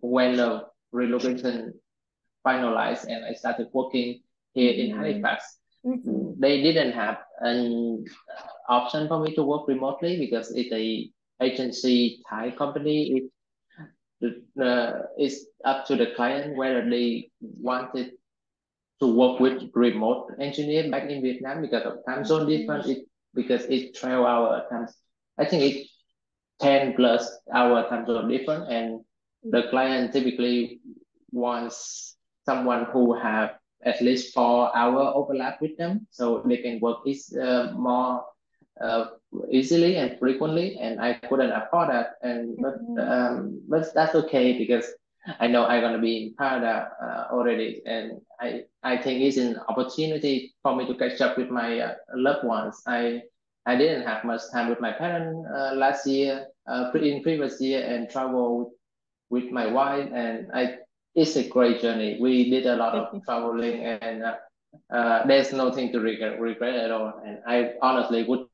when 0.00 0.36
the 0.36 0.66
relocation 0.92 1.74
finalized 2.46 3.06
and 3.08 3.24
I 3.24 3.32
started 3.34 3.68
working 3.72 4.20
here 4.52 4.72
in 4.72 4.90
mm-hmm. 4.90 5.00
Halifax. 5.00 5.58
Mm-hmm. 5.84 6.40
They 6.40 6.62
didn't 6.62 6.92
have 6.92 7.18
an 7.40 8.04
option 8.68 9.08
for 9.08 9.20
me 9.20 9.34
to 9.34 9.42
work 9.42 9.68
remotely 9.68 10.18
because 10.18 10.52
it's 10.54 10.72
a 10.72 11.10
agency 11.42 12.22
Thai 12.28 12.52
company. 12.52 13.16
It 13.16 13.24
uh, 14.60 15.02
it's 15.18 15.46
up 15.64 15.84
to 15.86 15.96
the 15.96 16.12
client 16.16 16.56
whether 16.56 16.88
they 16.88 17.30
wanted 17.40 18.12
to 19.00 19.06
work 19.06 19.40
with 19.40 19.70
remote 19.74 20.30
engineer 20.40 20.90
back 20.90 21.10
in 21.10 21.22
Vietnam 21.22 21.62
because 21.62 21.84
of 21.84 21.98
time 22.06 22.24
zone 22.24 22.48
difference. 22.48 22.88
It 22.88 23.06
because 23.34 23.64
it's 23.64 23.98
12 23.98 24.24
hour 24.24 24.64
times. 24.70 24.94
I 25.38 25.44
think 25.44 25.62
it's 25.62 25.90
10 26.60 26.94
plus 26.94 27.28
hour 27.52 27.88
time 27.88 28.06
zone 28.06 28.28
difference, 28.28 28.66
and 28.70 29.00
the 29.42 29.68
client 29.70 30.12
typically 30.12 30.80
wants 31.32 32.16
someone 32.46 32.86
who 32.92 33.14
have 33.14 33.56
at 33.84 34.00
least 34.00 34.32
four 34.32 34.74
hour 34.76 35.12
overlap 35.14 35.60
with 35.60 35.76
them, 35.76 36.06
so 36.10 36.42
they 36.46 36.58
can 36.58 36.80
work 36.80 36.98
is 37.06 37.36
uh, 37.36 37.72
more 37.76 38.24
uh, 38.80 39.06
easily 39.50 39.96
and 39.96 40.18
frequently. 40.18 40.78
And 40.78 41.00
I 41.00 41.14
couldn't 41.14 41.52
afford 41.52 41.90
that, 41.90 42.14
and 42.22 42.56
but 42.56 42.80
mm-hmm. 42.80 42.98
um, 42.98 43.62
but 43.68 43.92
that's 43.94 44.14
okay 44.14 44.56
because 44.56 44.86
I 45.40 45.46
know 45.46 45.66
I'm 45.66 45.80
gonna 45.80 45.98
be 45.98 46.24
in 46.24 46.34
Canada 46.38 46.90
uh, 47.02 47.34
already, 47.34 47.82
and 47.86 48.20
I 48.40 48.64
I 48.82 48.96
think 48.96 49.22
it's 49.22 49.36
an 49.36 49.58
opportunity 49.68 50.54
for 50.62 50.74
me 50.76 50.86
to 50.86 50.94
catch 50.94 51.20
up 51.20 51.36
with 51.38 51.50
my 51.50 51.78
uh, 51.80 51.94
loved 52.14 52.44
ones. 52.44 52.82
I 52.86 53.22
I 53.66 53.76
didn't 53.76 54.02
have 54.06 54.24
much 54.24 54.42
time 54.52 54.68
with 54.68 54.80
my 54.80 54.92
parents 54.92 55.46
uh, 55.54 55.74
last 55.74 56.06
year, 56.06 56.46
uh, 56.68 56.90
in 56.94 57.22
previous 57.22 57.60
year, 57.60 57.82
and 57.84 58.08
travel 58.10 58.72
with 59.30 59.50
my 59.50 59.66
wife, 59.66 60.08
and 60.12 60.50
I 60.52 60.78
it's 61.14 61.36
a 61.36 61.48
great 61.48 61.80
journey. 61.80 62.18
We 62.20 62.50
did 62.50 62.66
a 62.66 62.76
lot 62.76 62.94
of 62.94 63.22
traveling, 63.24 63.84
and 63.84 64.22
uh, 64.22 64.34
uh, 64.94 65.26
there's 65.26 65.52
nothing 65.52 65.92
to 65.92 66.00
regret, 66.00 66.40
regret 66.40 66.74
at 66.74 66.90
all. 66.90 67.12
And 67.24 67.38
I 67.46 67.72
honestly 67.82 68.24
would 68.24 68.46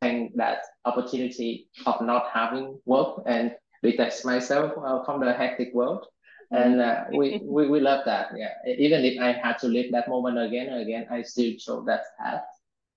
thank 0.00 0.34
that 0.36 0.58
opportunity 0.84 1.68
of 1.86 2.00
not 2.02 2.26
having 2.32 2.78
work 2.84 3.22
and 3.26 3.52
detach 3.82 4.24
myself 4.24 4.72
uh, 4.82 5.04
from 5.04 5.20
the 5.20 5.32
hectic 5.32 5.74
world. 5.74 6.06
And 6.50 6.82
uh, 6.82 7.04
we, 7.16 7.40
we, 7.42 7.68
we 7.68 7.80
love 7.80 8.04
that. 8.04 8.28
Yeah. 8.36 8.52
Even 8.66 9.04
if 9.06 9.18
I 9.18 9.32
had 9.32 9.58
to 9.60 9.68
live 9.68 9.90
that 9.92 10.08
moment 10.08 10.38
again 10.38 10.68
and 10.68 10.82
again, 10.82 11.06
I 11.10 11.22
still 11.22 11.54
chose 11.58 11.86
that 11.86 12.02
path. 12.20 12.42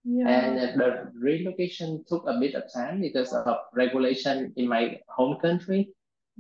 Yeah. 0.03 0.27
And 0.27 0.79
the 0.79 1.11
relocation 1.17 2.03
took 2.07 2.25
a 2.27 2.37
bit 2.37 2.53
of 2.53 2.63
time 2.71 2.99
because 2.99 3.33
of 3.33 3.57
regulation 3.73 4.53
in 4.57 4.67
my 4.67 4.99
home 5.07 5.39
country. 5.39 5.89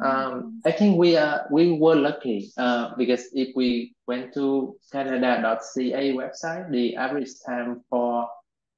Um, 0.03 0.61
I 0.65 0.71
think 0.71 0.97
we 0.97 1.15
are 1.15 1.47
we 1.49 1.79
were 1.79 1.95
lucky 1.95 2.51
uh, 2.57 2.93
because 2.97 3.29
if 3.31 3.55
we 3.55 3.95
went 4.07 4.33
to 4.33 4.75
Canada.ca 4.91 6.13
website, 6.13 6.69
the 6.69 6.97
average 6.97 7.29
time 7.45 7.81
for 7.89 8.27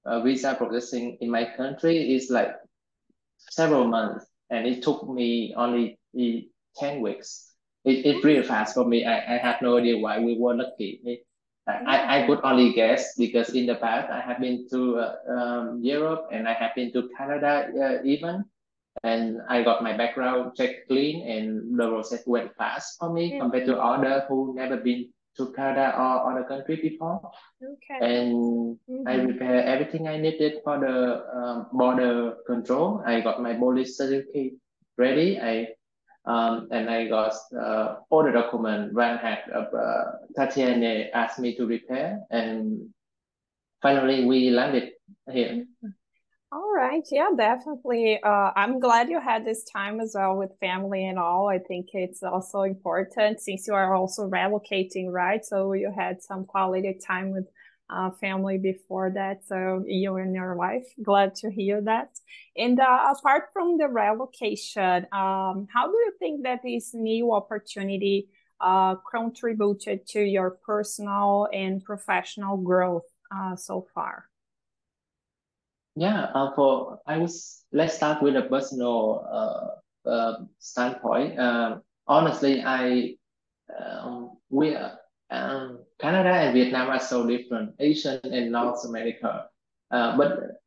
uh, 0.05 0.21
visa 0.21 0.53
processing 0.53 1.17
in 1.19 1.31
my 1.31 1.45
country 1.57 2.13
is 2.13 2.29
like 2.29 2.55
several 3.37 3.87
months, 3.87 4.27
and 4.49 4.65
it 4.65 4.83
took 4.83 5.07
me 5.09 5.53
only 5.55 5.99
ten 6.75 7.01
weeks. 7.01 7.53
It, 7.85 8.05
it's 8.05 8.23
really 8.23 8.43
fast 8.43 8.75
for 8.75 8.85
me. 8.85 9.05
I, 9.05 9.35
I 9.35 9.37
have 9.37 9.61
no 9.61 9.77
idea 9.77 9.97
why 9.97 10.19
we 10.19 10.37
were 10.37 10.55
lucky. 10.55 11.01
It, 11.03 11.27
I, 11.67 12.23
I 12.23 12.27
could 12.27 12.39
only 12.43 12.71
guess 12.71 13.15
because 13.17 13.49
in 13.49 13.65
the 13.65 13.75
past 13.75 14.09
I 14.09 14.21
have 14.21 14.39
been 14.39 14.67
to 14.71 14.99
uh, 14.99 15.15
um, 15.27 15.81
Europe 15.83 16.29
and 16.31 16.47
I 16.47 16.53
have 16.53 16.71
been 16.75 16.93
to 16.93 17.09
Canada 17.17 17.67
uh, 17.75 18.03
even 18.05 18.45
and 19.03 19.41
I 19.49 19.63
got 19.63 19.83
my 19.83 19.95
background 19.95 20.55
check 20.55 20.87
clean 20.87 21.27
and 21.27 21.77
the 21.77 21.89
process 21.89 22.23
went 22.25 22.55
fast 22.55 22.97
for 22.99 23.11
me 23.11 23.37
compared 23.37 23.65
to 23.65 23.77
other 23.77 24.25
who 24.29 24.55
never 24.55 24.77
been 24.77 25.11
to 25.37 25.53
Canada 25.53 25.93
or 25.97 26.31
other 26.31 26.43
country 26.43 26.75
before. 26.77 27.31
Okay. 27.63 27.99
And 28.01 28.77
mm-hmm. 28.89 29.07
I 29.07 29.19
prepare 29.19 29.63
everything 29.65 30.07
I 30.07 30.17
needed 30.17 30.61
for 30.63 30.79
the 30.79 31.25
um, 31.33 31.67
border 31.71 32.37
control. 32.45 33.03
I 33.05 33.21
got 33.21 33.41
my 33.41 33.53
police 33.53 33.97
certificate 33.97 34.53
ready. 34.97 35.39
I 35.39 35.69
um, 36.25 36.67
and 36.71 36.89
I 36.89 37.07
got 37.07 37.33
uh, 37.57 37.95
all 38.09 38.23
the 38.23 38.31
document 38.31 38.91
Van 38.93 39.17
had 39.17 39.43
uh, 39.49 40.11
Tatiana 40.35 41.07
asked 41.13 41.39
me 41.39 41.55
to 41.55 41.65
prepare 41.65 42.19
and 42.29 42.89
finally 43.81 44.25
we 44.25 44.49
landed 44.49 44.91
here. 45.31 45.63
Mm-hmm. 45.63 45.87
All 46.51 46.71
right. 46.73 47.03
Yeah, 47.11 47.29
definitely. 47.35 48.19
Uh, 48.23 48.51
I'm 48.55 48.79
glad 48.79 49.09
you 49.09 49.19
had 49.19 49.43
this 49.43 49.65
time 49.65 49.99
as 49.99 50.13
well 50.15 50.37
with 50.37 50.57
family 50.61 51.05
and 51.05 51.19
all. 51.19 51.49
I 51.49 51.59
think 51.59 51.87
it's 51.91 52.23
also 52.23 52.61
important 52.61 53.41
since 53.41 53.67
you 53.67 53.73
are 53.73 53.93
also 53.93 54.29
relocating, 54.29 55.11
right? 55.11 55.43
So 55.43 55.73
you 55.73 55.91
had 55.95 56.23
some 56.23 56.45
quality 56.45 56.97
time 57.05 57.31
with 57.31 57.45
uh, 57.89 58.11
family 58.21 58.57
before 58.59 59.11
that. 59.15 59.45
So 59.45 59.83
you 59.85 60.15
and 60.15 60.33
your 60.33 60.55
wife, 60.55 60.85
glad 61.03 61.35
to 61.35 61.51
hear 61.51 61.81
that. 61.81 62.11
And 62.55 62.79
uh, 62.79 63.13
apart 63.17 63.49
from 63.51 63.77
the 63.77 63.89
relocation, 63.89 65.05
um, 65.11 65.67
how 65.73 65.87
do 65.87 65.97
you 65.97 66.13
think 66.17 66.43
that 66.43 66.61
this 66.63 66.93
new 66.93 67.33
opportunity 67.33 68.29
uh, 68.61 68.95
contributed 69.11 70.07
to 70.07 70.21
your 70.21 70.51
personal 70.65 71.49
and 71.51 71.83
professional 71.83 72.55
growth 72.55 73.03
uh, 73.35 73.57
so 73.57 73.85
far? 73.93 74.25
Yeah, 75.97 76.29
uh, 76.35 76.53
for 76.53 77.01
I 77.07 77.17
was 77.17 77.65
let's 77.73 77.97
start 77.97 78.21
with 78.21 78.37
a 78.37 78.43
personal 78.43 79.25
uh, 79.25 80.07
uh 80.07 80.33
standpoint. 80.59 81.39
Um, 81.39 81.81
honestly, 82.05 82.61
I 82.61 83.17
um, 83.73 84.37
we 84.53 84.77
um, 85.31 85.81
Canada 85.97 86.29
and 86.29 86.53
Vietnam 86.53 86.89
are 86.89 86.99
so 87.01 87.25
different, 87.25 87.73
Asian 87.79 88.21
and 88.23 88.51
North 88.51 88.85
America. 88.85 89.49
Uh, 89.89 90.15
but 90.15 90.61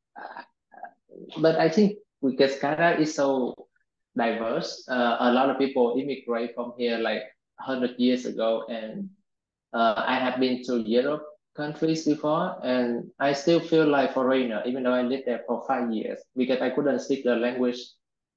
but 1.38 1.54
I 1.62 1.70
think 1.70 2.02
because 2.26 2.58
Canada 2.58 2.98
is 2.98 3.14
so 3.14 3.54
diverse, 4.18 4.82
uh, 4.90 5.16
a 5.20 5.30
lot 5.30 5.48
of 5.48 5.58
people 5.58 5.94
immigrate 5.94 6.56
from 6.56 6.74
here 6.76 6.98
like 6.98 7.22
hundred 7.54 7.94
years 8.02 8.26
ago, 8.26 8.66
and 8.66 9.08
uh, 9.72 9.94
I 9.94 10.18
have 10.18 10.40
been 10.40 10.64
to 10.66 10.82
Europe 10.82 11.29
countries 11.60 12.06
before, 12.06 12.56
and 12.64 13.10
I 13.20 13.34
still 13.34 13.60
feel 13.60 13.86
like 13.86 14.14
foreigner, 14.14 14.62
even 14.64 14.82
though 14.82 14.96
I 14.96 15.02
lived 15.02 15.26
there 15.26 15.42
for 15.46 15.62
five 15.68 15.92
years 15.92 16.18
because 16.34 16.60
I 16.64 16.70
couldn't 16.70 17.00
speak 17.00 17.24
the 17.24 17.36
language. 17.36 17.80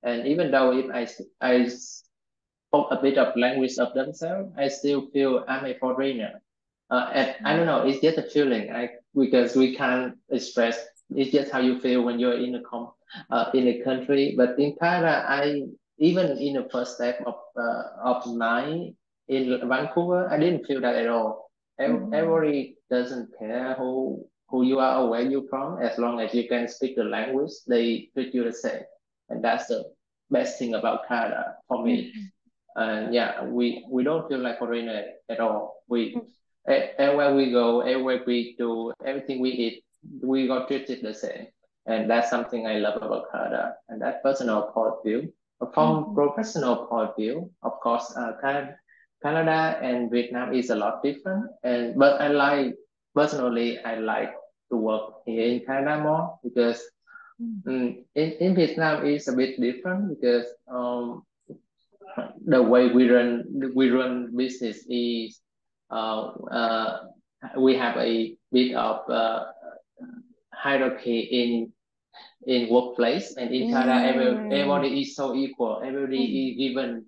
And 0.03 0.27
even 0.27 0.51
though 0.51 0.75
if 0.75 0.88
I 0.92 1.08
I 1.39 1.70
spoke 1.70 2.92
a 2.92 3.00
bit 3.00 3.18
of 3.18 3.38
language 3.38 3.77
of 3.80 3.94
themselves, 3.94 4.51
I 4.58 4.68
still 4.68 5.08
feel 5.13 5.46
I'm 5.48 5.65
a 5.65 5.80
foreigner. 5.80 6.42
Uh, 6.92 7.08
and 7.13 7.27
I 7.48 7.56
don't 7.56 7.65
know, 7.65 7.88
it's 7.88 8.01
just 8.01 8.20
a 8.20 8.27
feeling. 8.27 8.72
I 8.75 8.89
because 9.15 9.56
we 9.56 9.75
can't 9.75 10.20
express. 10.30 10.75
It's 11.15 11.32
just 11.32 11.51
how 11.51 11.62
you 11.63 11.80
feel 11.80 12.03
when 12.03 12.20
you're 12.20 12.39
in 12.46 12.56
a 12.60 12.62
com 12.62 12.92
uh, 13.32 13.48
in 13.53 13.68
a 13.68 13.80
country. 13.88 14.36
But 14.36 14.60
in 14.60 14.75
Canada, 14.75 15.24
I 15.24 15.63
even 15.98 16.27
in 16.38 16.60
the 16.60 16.68
first 16.74 17.00
step 17.00 17.24
of 17.25 17.39
uh, 17.56 17.84
of 18.03 18.27
mine 18.36 19.00
in 19.32 19.44
Vancouver, 19.72 20.27
I 20.27 20.38
didn't 20.38 20.68
feel 20.68 20.82
that 20.82 21.00
at 21.00 21.08
all. 21.08 21.53
Mm-hmm. 21.80 22.13
Every 22.13 22.77
doesn't 22.89 23.30
care 23.39 23.74
who 23.74 24.25
who 24.50 24.63
you 24.63 24.80
are 24.80 25.01
or 25.01 25.10
where 25.10 25.22
you're 25.22 25.48
from, 25.50 25.82
as 25.82 25.98
long 25.98 26.20
as 26.20 26.34
you 26.34 26.48
can 26.48 26.68
speak 26.68 26.96
the 26.96 27.03
language, 27.03 27.51
they 27.68 28.10
treat 28.13 28.34
you 28.34 28.44
the 28.44 28.53
same. 28.53 28.84
And 29.30 29.44
that's 29.44 29.68
the 29.68 29.84
best 30.30 30.60
thing 30.60 30.75
about 30.75 31.08
Canada 31.08 31.56
for 31.68 31.84
me. 31.84 32.13
Mm-hmm. 32.13 32.82
And 32.82 33.13
yeah, 33.13 33.44
we 33.46 33.86
we 33.89 34.03
don't 34.03 34.27
feel 34.30 34.39
like 34.39 34.60
foreigner 34.60 35.03
at 35.30 35.39
all. 35.39 35.84
We 35.88 36.15
mm-hmm. 36.15 36.74
everywhere 37.00 37.36
we 37.36 37.51
go, 37.51 37.82
everywhere 37.82 38.24
we 38.25 38.56
do, 38.58 38.94
everything 39.06 39.39
we 39.42 39.50
eat, 39.50 39.84
we 40.22 40.48
got 40.48 40.68
treated 40.68 41.01
the 41.01 41.13
same. 41.13 41.48
And 41.86 42.10
that's 42.10 42.30
something 42.30 42.65
I 42.65 42.77
love 42.77 43.01
about 43.01 43.32
Canada. 43.32 43.75
And 43.89 44.01
that 44.01 44.24
personal 44.24 44.72
point 44.72 44.94
of 44.94 45.03
view. 45.03 45.34
From 45.74 46.03
mm-hmm. 46.03 46.15
professional 46.15 46.88
point 46.88 47.10
of 47.10 47.15
view, 47.15 47.50
of 47.62 47.80
course, 47.80 48.13
uh, 48.18 48.34
Canada, 48.42 48.75
Canada 49.24 49.80
and 49.82 50.12
Vietnam 50.12 50.53
is 50.53 50.70
a 50.70 50.75
lot 50.75 51.01
different. 51.01 51.50
And 51.63 51.96
but 51.96 52.20
I 52.20 52.27
like 52.27 52.75
personally, 53.15 53.80
I 53.80 53.96
like 53.96 54.36
to 54.70 54.77
work 54.77 55.24
here 55.25 55.48
in 55.48 55.65
Canada 55.65 56.03
more 56.03 56.39
because 56.44 56.84
um, 57.39 58.03
in, 58.15 58.32
in 58.44 58.56
Vietnam 58.56 59.06
is 59.06 59.27
a 59.27 59.34
bit 59.34 59.60
different 59.60 60.10
because 60.10 60.46
um, 60.68 61.24
the 62.46 62.62
way 62.62 62.92
we 62.92 63.10
run 63.10 63.72
we 63.74 63.89
run 63.89 64.36
business 64.36 64.86
is 64.89 65.39
uh, 65.89 66.36
uh, 66.51 67.08
we 67.58 67.75
have 67.75 67.98
a 67.98 68.36
bit 68.51 68.75
of 68.75 69.10
uh, 69.10 69.46
hierarchy 70.53 71.20
in 71.32 71.72
in 72.46 72.70
workplace 72.70 73.36
and 73.38 73.53
in 73.56 73.72
Canada 73.72 74.03
every, 74.03 74.25
mm. 74.25 74.53
everybody 74.53 75.01
is 75.01 75.15
so 75.15 75.34
equal 75.34 75.82
everybody 75.84 76.20
mm. 76.20 76.51
is 76.51 76.58
given 76.60 77.06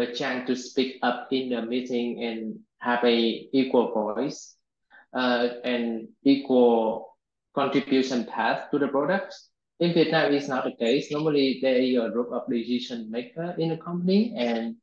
the 0.00 0.12
chance 0.12 0.46
to 0.48 0.56
speak 0.56 0.98
up 1.02 1.28
in 1.30 1.50
the 1.50 1.62
meeting 1.62 2.24
and 2.24 2.58
have 2.78 3.04
a 3.04 3.48
equal 3.52 3.92
voice 3.92 4.56
uh, 5.12 5.48
and 5.64 6.08
equal 6.24 7.16
contribution 7.54 8.24
path 8.24 8.70
to 8.70 8.78
the 8.78 8.88
product. 8.88 9.34
In 9.80 9.94
Vietnam, 9.94 10.32
it's 10.32 10.48
not 10.48 10.64
the 10.64 10.72
case. 10.72 11.10
Normally, 11.10 11.58
there 11.62 11.76
is 11.76 11.96
a 11.96 12.10
group 12.10 12.32
of 12.32 12.48
decision 12.48 13.10
maker 13.10 13.54
in 13.56 13.70
the 13.70 13.78
company, 13.78 14.34
and 14.36 14.76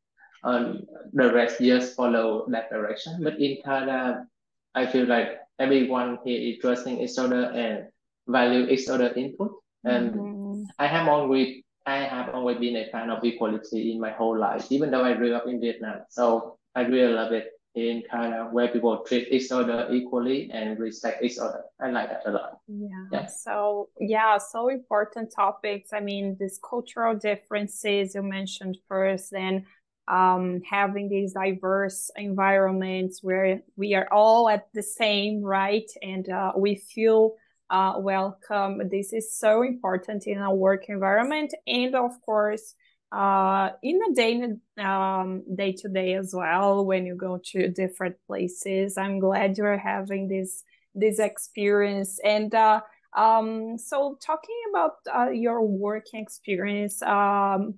um, 0.44 0.82
the 1.14 1.32
rest 1.34 1.60
just 1.60 1.96
follow 1.96 2.46
that 2.50 2.70
direction. 2.70 3.22
But 3.22 3.40
in 3.40 3.58
Canada, 3.64 4.26
I 4.74 4.86
feel 4.86 5.06
like 5.06 5.38
everyone 5.60 6.18
here 6.26 6.42
is 6.42 6.62
trusting 6.62 7.02
each 7.02 7.18
other 7.18 7.52
and 7.54 7.90
value 8.28 8.66
each 8.70 8.90
other 8.90 9.14
input. 9.14 9.54
And 9.84 10.14
mm-hmm. 10.14 10.64
I 10.80 10.88
have 10.88 11.08
always 11.08 11.62
I 11.88 12.00
have 12.00 12.36
always 12.36 12.58
been 12.58 12.76
a 12.76 12.90
fan 12.92 13.10
of 13.10 13.24
equality 13.24 13.94
in 13.94 14.00
my 14.00 14.12
whole 14.12 14.38
life, 14.38 14.70
even 14.70 14.92
though 14.92 15.06
I 15.06 15.14
grew 15.14 15.34
up 15.34 15.48
in 15.48 15.62
Vietnam. 15.62 16.02
So 16.10 16.60
I 16.76 16.82
really 16.82 17.14
love 17.14 17.32
it 17.32 17.54
in 17.76 18.04
Canada 18.12 18.50
where 18.52 18.68
people 18.68 19.06
treat 19.08 19.30
each 19.32 19.52
other 19.52 19.88
equally 19.92 20.50
and 20.52 20.78
respect 20.78 21.24
each 21.24 21.38
other. 21.38 21.64
I 21.80 21.92
like 21.92 22.10
that 22.10 22.24
a 22.26 22.32
lot. 22.32 22.58
Yeah. 22.68 23.06
yeah. 23.12 23.26
So 23.28 23.88
yeah, 24.02 24.38
so 24.38 24.68
important 24.68 25.32
topics. 25.34 25.94
I 25.94 26.02
mean, 26.02 26.36
these 26.38 26.60
cultural 26.68 27.16
differences 27.16 28.16
you 28.16 28.22
mentioned 28.22 28.78
first, 28.90 29.34
and 29.34 29.64
um, 30.10 30.62
having 30.70 31.08
these 31.08 31.34
diverse 31.34 32.12
environments 32.18 33.24
where 33.24 33.62
we 33.78 33.94
are 33.96 34.08
all 34.12 34.50
at 34.50 34.68
the 34.74 34.84
same 34.84 35.42
right, 35.42 35.90
and 36.02 36.28
uh, 36.28 36.52
we 36.58 36.76
feel 36.76 37.36
uh, 37.70 37.94
welcome. 37.98 38.90
This 38.90 39.14
is 39.14 39.36
so 39.36 39.62
important 39.62 40.28
in 40.28 40.40
a 40.40 40.54
work 40.54 40.86
environment, 40.90 41.54
and 41.66 41.96
of 41.96 42.22
course 42.22 42.76
uh, 43.12 43.70
in 43.84 44.00
a 44.10 44.14
day 44.14 44.42
um, 44.84 45.44
day 45.56 45.72
to 45.74 45.88
day 45.88 46.14
as 46.16 46.34
well 46.34 46.86
when 46.86 47.06
you 47.06 47.16
go 47.16 47.40
to 47.46 47.70
different 47.70 48.16
places. 48.28 48.98
I'm 48.98 49.20
glad 49.20 49.58
you're 49.58 49.78
having 49.78 50.28
this 50.28 50.64
this 50.96 51.20
experience 51.20 52.20
and. 52.24 52.54
Uh, 52.54 52.82
um, 53.16 53.80
so 53.80 54.18
talking 54.22 54.56
about 54.70 54.98
uh, 55.12 55.30
your 55.32 55.66
working 55.66 56.22
experience, 56.22 57.02
um, 57.02 57.74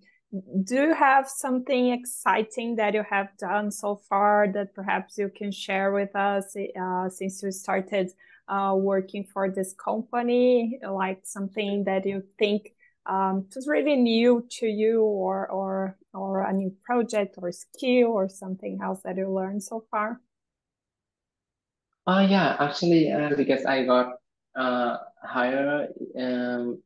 do 0.64 0.76
you 0.76 0.94
have 0.94 1.30
something 1.30 1.92
exciting 1.92 2.76
that 2.76 2.94
you 2.94 3.04
have 3.10 3.30
done 3.40 3.72
so 3.72 3.96
far 4.10 4.48
that 4.54 4.76
perhaps 4.76 5.18
you 5.18 5.32
can 5.34 5.52
share 5.52 5.92
with 5.92 6.16
us 6.16 6.56
uh, 6.80 7.10
since 7.10 7.42
you 7.42 7.52
started 7.52 8.12
uh, 8.50 8.74
working 8.76 9.26
for 9.34 9.50
this 9.52 9.74
company, 9.74 10.80
like 10.88 11.22
something 11.26 11.86
that 11.86 12.06
you 12.06 12.24
think 12.40 12.72
um, 13.06 13.48
just 13.54 13.68
really 13.68 13.96
new 13.96 14.46
to 14.60 14.68
you 14.68 15.04
or 15.04 15.48
or 15.50 15.98
or 16.14 16.42
a 16.42 16.54
new 16.54 16.74
project 16.84 17.36
or 17.42 17.52
skill 17.52 18.08
or 18.10 18.30
something 18.30 18.80
else 18.84 19.02
that 19.04 19.18
you 19.18 19.30
learned 19.30 19.64
so 19.64 19.86
far? 19.92 20.22
Oh 22.08 22.20
yeah, 22.22 22.56
actually, 22.60 23.12
uh, 23.12 23.36
because 23.36 23.66
I 23.66 23.86
got 23.86 24.16
uh 24.56 24.98
hired 25.24 25.90
um 26.18 26.82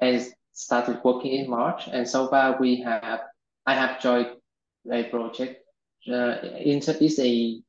and 0.00 0.22
started 0.52 1.00
working 1.04 1.32
in 1.32 1.50
March, 1.50 1.88
and 1.88 2.08
so 2.08 2.28
far 2.28 2.58
we 2.60 2.82
have 2.82 3.20
I 3.66 3.74
have 3.74 4.00
joined 4.00 4.36
a 4.92 5.04
project. 5.04 5.62
Uh, 6.10 6.38
inter 6.60 6.92
is 7.00 7.18
a 7.18 7.60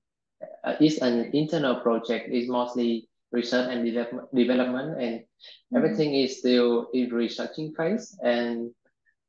uh, 0.63 0.75
is 0.81 0.99
an 0.99 1.31
internal 1.33 1.77
project. 1.81 2.29
It's 2.31 2.49
mostly 2.49 3.09
research 3.31 3.67
and 3.71 3.85
develop- 3.85 4.29
development, 4.33 5.01
and 5.01 5.23
everything 5.75 6.15
is 6.15 6.39
still 6.39 6.87
in 6.93 7.09
researching 7.09 7.73
phase, 7.75 8.17
and 8.23 8.71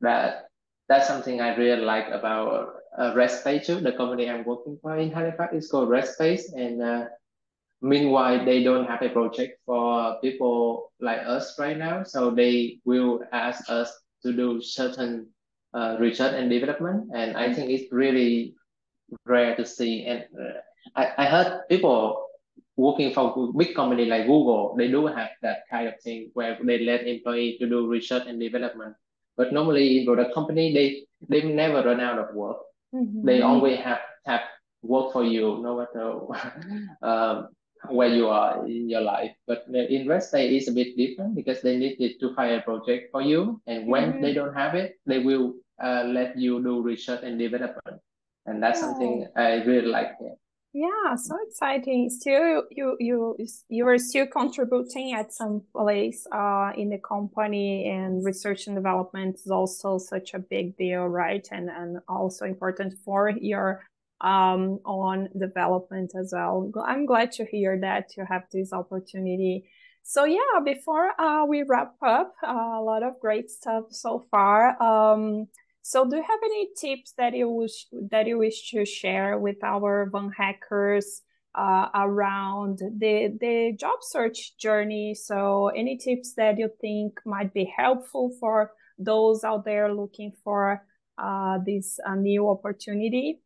that 0.01 0.47
that's 0.89 1.07
something 1.07 1.41
I 1.41 1.55
really 1.57 1.85
like 1.85 2.09
about 2.09 2.75
uh, 2.97 3.13
RedSpace 3.15 3.67
too. 3.67 3.81
The 3.81 3.93
company 3.93 4.31
I'm 4.31 4.45
working 4.45 4.79
for 4.81 4.97
in 4.97 5.11
Halifax 5.11 5.55
is 5.55 5.71
called 5.71 5.89
RedSpace, 5.89 6.53
and 6.55 6.83
uh, 6.83 7.05
meanwhile 7.83 8.45
they 8.45 8.63
don't 8.63 8.87
have 8.87 9.03
a 9.03 9.11
project 9.11 9.61
for 9.67 10.19
people 10.21 10.93
like 11.01 11.21
us 11.27 11.59
right 11.59 11.77
now, 11.77 12.03
so 12.05 12.31
they 12.31 12.81
will 12.85 13.21
ask 13.33 13.69
us 13.69 13.93
to 14.23 14.33
do 14.33 14.63
certain 14.63 15.29
uh, 15.75 15.97
research 16.01 16.35
and 16.35 16.51
development, 16.51 17.11
and 17.15 17.37
I 17.37 17.53
think 17.53 17.71
it's 17.71 17.93
really 17.93 18.55
rare 19.27 19.57
to 19.57 19.67
see. 19.67 20.07
And 20.07 20.25
uh, 20.39 20.61
I, 20.97 21.13
I 21.19 21.25
heard 21.27 21.69
people 21.69 22.28
working 22.79 23.13
for 23.13 23.53
big 23.59 23.75
company 23.75 24.07
like 24.07 24.27
Google, 24.27 24.75
they 24.79 24.89
do 24.89 25.07
have 25.07 25.31
that 25.43 25.67
kind 25.69 25.89
of 25.89 26.01
thing 26.01 26.31
where 26.35 26.57
they 26.63 26.79
let 26.87 27.07
employee 27.07 27.59
to 27.59 27.69
do 27.69 27.89
research 27.89 28.27
and 28.27 28.41
development. 28.41 28.95
But 29.37 29.53
normally 29.53 29.99
in 29.99 30.07
product 30.07 30.33
company, 30.33 30.73
they 30.73 31.05
they 31.29 31.43
never 31.43 31.83
run 31.83 32.01
out 32.01 32.19
of 32.19 32.35
work. 32.35 32.59
Mm-hmm. 32.95 33.27
They 33.27 33.43
always 33.43 33.79
have 33.81 34.01
have 34.27 34.43
work 34.83 35.13
for 35.13 35.25
you, 35.25 35.59
no 35.61 35.83
matter 35.83 36.07
um, 37.03 37.49
where 37.91 38.09
you 38.09 38.29
are 38.29 38.65
in 38.67 38.89
your 38.89 39.03
life. 39.03 39.35
But 39.47 39.67
in 39.67 40.07
RedSpace 40.07 40.57
is 40.57 40.69
a 40.69 40.73
bit 40.73 40.97
different 40.97 41.35
because 41.35 41.61
they 41.61 41.77
needed 41.77 42.21
to 42.21 42.35
hire 42.35 42.59
a 42.59 42.63
project 42.63 43.11
for 43.11 43.23
you, 43.23 43.61
and 43.67 43.87
when 43.89 44.13
mm-hmm. 44.15 44.23
they 44.23 44.33
don't 44.33 44.55
have 44.55 44.75
it, 44.75 44.95
they 45.05 45.19
will 45.19 45.55
uh, 45.83 46.05
let 46.07 46.39
you 46.39 46.63
do 46.63 46.81
research 46.81 47.27
and 47.27 47.39
development, 47.39 47.99
and 48.47 48.63
that's 48.63 48.79
oh. 48.79 48.87
something 48.87 49.27
I 49.35 49.67
really 49.67 49.91
like. 49.91 50.15
Here. 50.23 50.39
Yeah, 50.75 51.17
so 51.17 51.37
exciting. 51.47 52.11
Still, 52.11 52.65
you 52.71 52.97
you 53.01 53.37
you 53.69 53.87
are 53.89 53.99
still 53.99 54.27
contributing 54.27 55.15
at 55.15 55.33
some 55.33 55.63
place 55.73 56.27
uh, 56.31 56.73
in 56.77 56.91
the 56.91 56.99
company, 56.99 57.89
and 57.89 58.25
research 58.25 58.67
and 58.67 58.77
development 58.77 59.37
is 59.37 59.51
also 59.51 59.99
such 59.99 60.35
a 60.35 60.39
big 60.39 60.77
deal, 60.77 61.07
right? 61.07 61.47
And 61.51 61.71
and 61.71 61.99
also 62.07 62.45
important 62.45 62.95
for 63.05 63.31
your 63.31 63.83
um 64.21 64.81
on 64.85 65.29
development 65.39 66.13
as 66.19 66.33
well. 66.35 66.71
I'm 66.85 67.07
glad 67.07 67.33
to 67.33 67.45
hear 67.47 67.79
that 67.81 68.17
you 68.17 68.25
have 68.29 68.43
this 68.53 68.73
opportunity. 68.73 69.71
So 70.03 70.25
yeah, 70.25 70.61
before 70.65 71.19
uh, 71.21 71.45
we 71.47 71.63
wrap 71.63 71.95
up, 72.03 72.35
uh, 72.47 72.51
a 72.79 72.83
lot 72.83 73.03
of 73.03 73.19
great 73.21 73.51
stuff 73.51 73.85
so 73.91 74.27
far. 74.31 74.81
Um, 74.83 75.49
so 75.89 76.05
do 76.05 76.17
you 76.17 76.23
have 76.23 76.41
any 76.45 76.69
tips 76.77 77.15
that 77.17 77.35
you 77.35 77.49
wish 77.49 77.87
that 78.11 78.27
you 78.27 78.37
wish 78.37 78.71
to 78.73 78.85
share 78.85 79.39
with 79.39 79.57
our 79.65 80.11
Van 80.13 80.31
hackers 80.37 81.23
uh, 81.55 81.89
around 81.95 82.81
the 82.99 83.33
the 83.41 83.73
job 83.75 84.01
search 84.03 84.59
journey? 84.59 85.15
So 85.15 85.69
any 85.69 85.97
tips 85.97 86.35
that 86.35 86.59
you 86.59 86.69
think 86.83 87.19
might 87.25 87.55
be 87.55 87.65
helpful 87.75 88.37
for 88.39 88.73
those 88.99 89.45
out 89.45 89.65
there 89.65 89.95
looking 89.95 90.33
for 90.45 90.85
uh, 91.17 91.57
this 91.65 91.99
uh, 92.07 92.17
new 92.17 92.51
opportunity? 92.51 93.41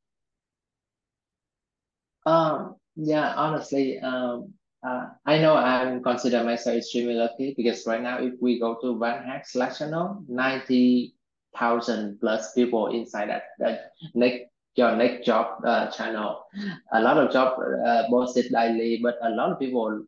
Um, 2.26 2.74
yeah, 2.96 3.34
honestly, 3.36 4.00
um, 4.00 4.52
uh, 4.82 5.10
I 5.24 5.38
know 5.38 5.54
I'm 5.54 6.02
consider 6.02 6.42
myself 6.42 6.78
extremely 6.78 7.14
lucky 7.14 7.54
because 7.56 7.86
right 7.86 8.02
now, 8.02 8.18
if 8.18 8.34
we 8.40 8.58
go 8.58 8.78
to 8.82 8.98
Van 8.98 9.22
Hack 9.22 9.46
Slack 9.46 9.76
channel, 9.78 10.24
90 10.26 11.14
thousand 11.58 12.18
plus 12.20 12.52
people 12.54 12.88
inside 12.88 13.28
that 13.28 13.44
that 13.58 13.92
next 14.14 14.52
your 14.74 14.96
next 14.96 15.26
job 15.26 15.62
uh, 15.66 15.90
channel. 15.90 16.44
A 16.92 17.00
lot 17.00 17.18
of 17.18 17.32
job 17.32 17.58
uh, 17.60 18.04
posted 18.08 18.50
daily, 18.50 19.00
but 19.02 19.18
a 19.22 19.30
lot 19.30 19.52
of 19.52 19.58
people 19.58 20.04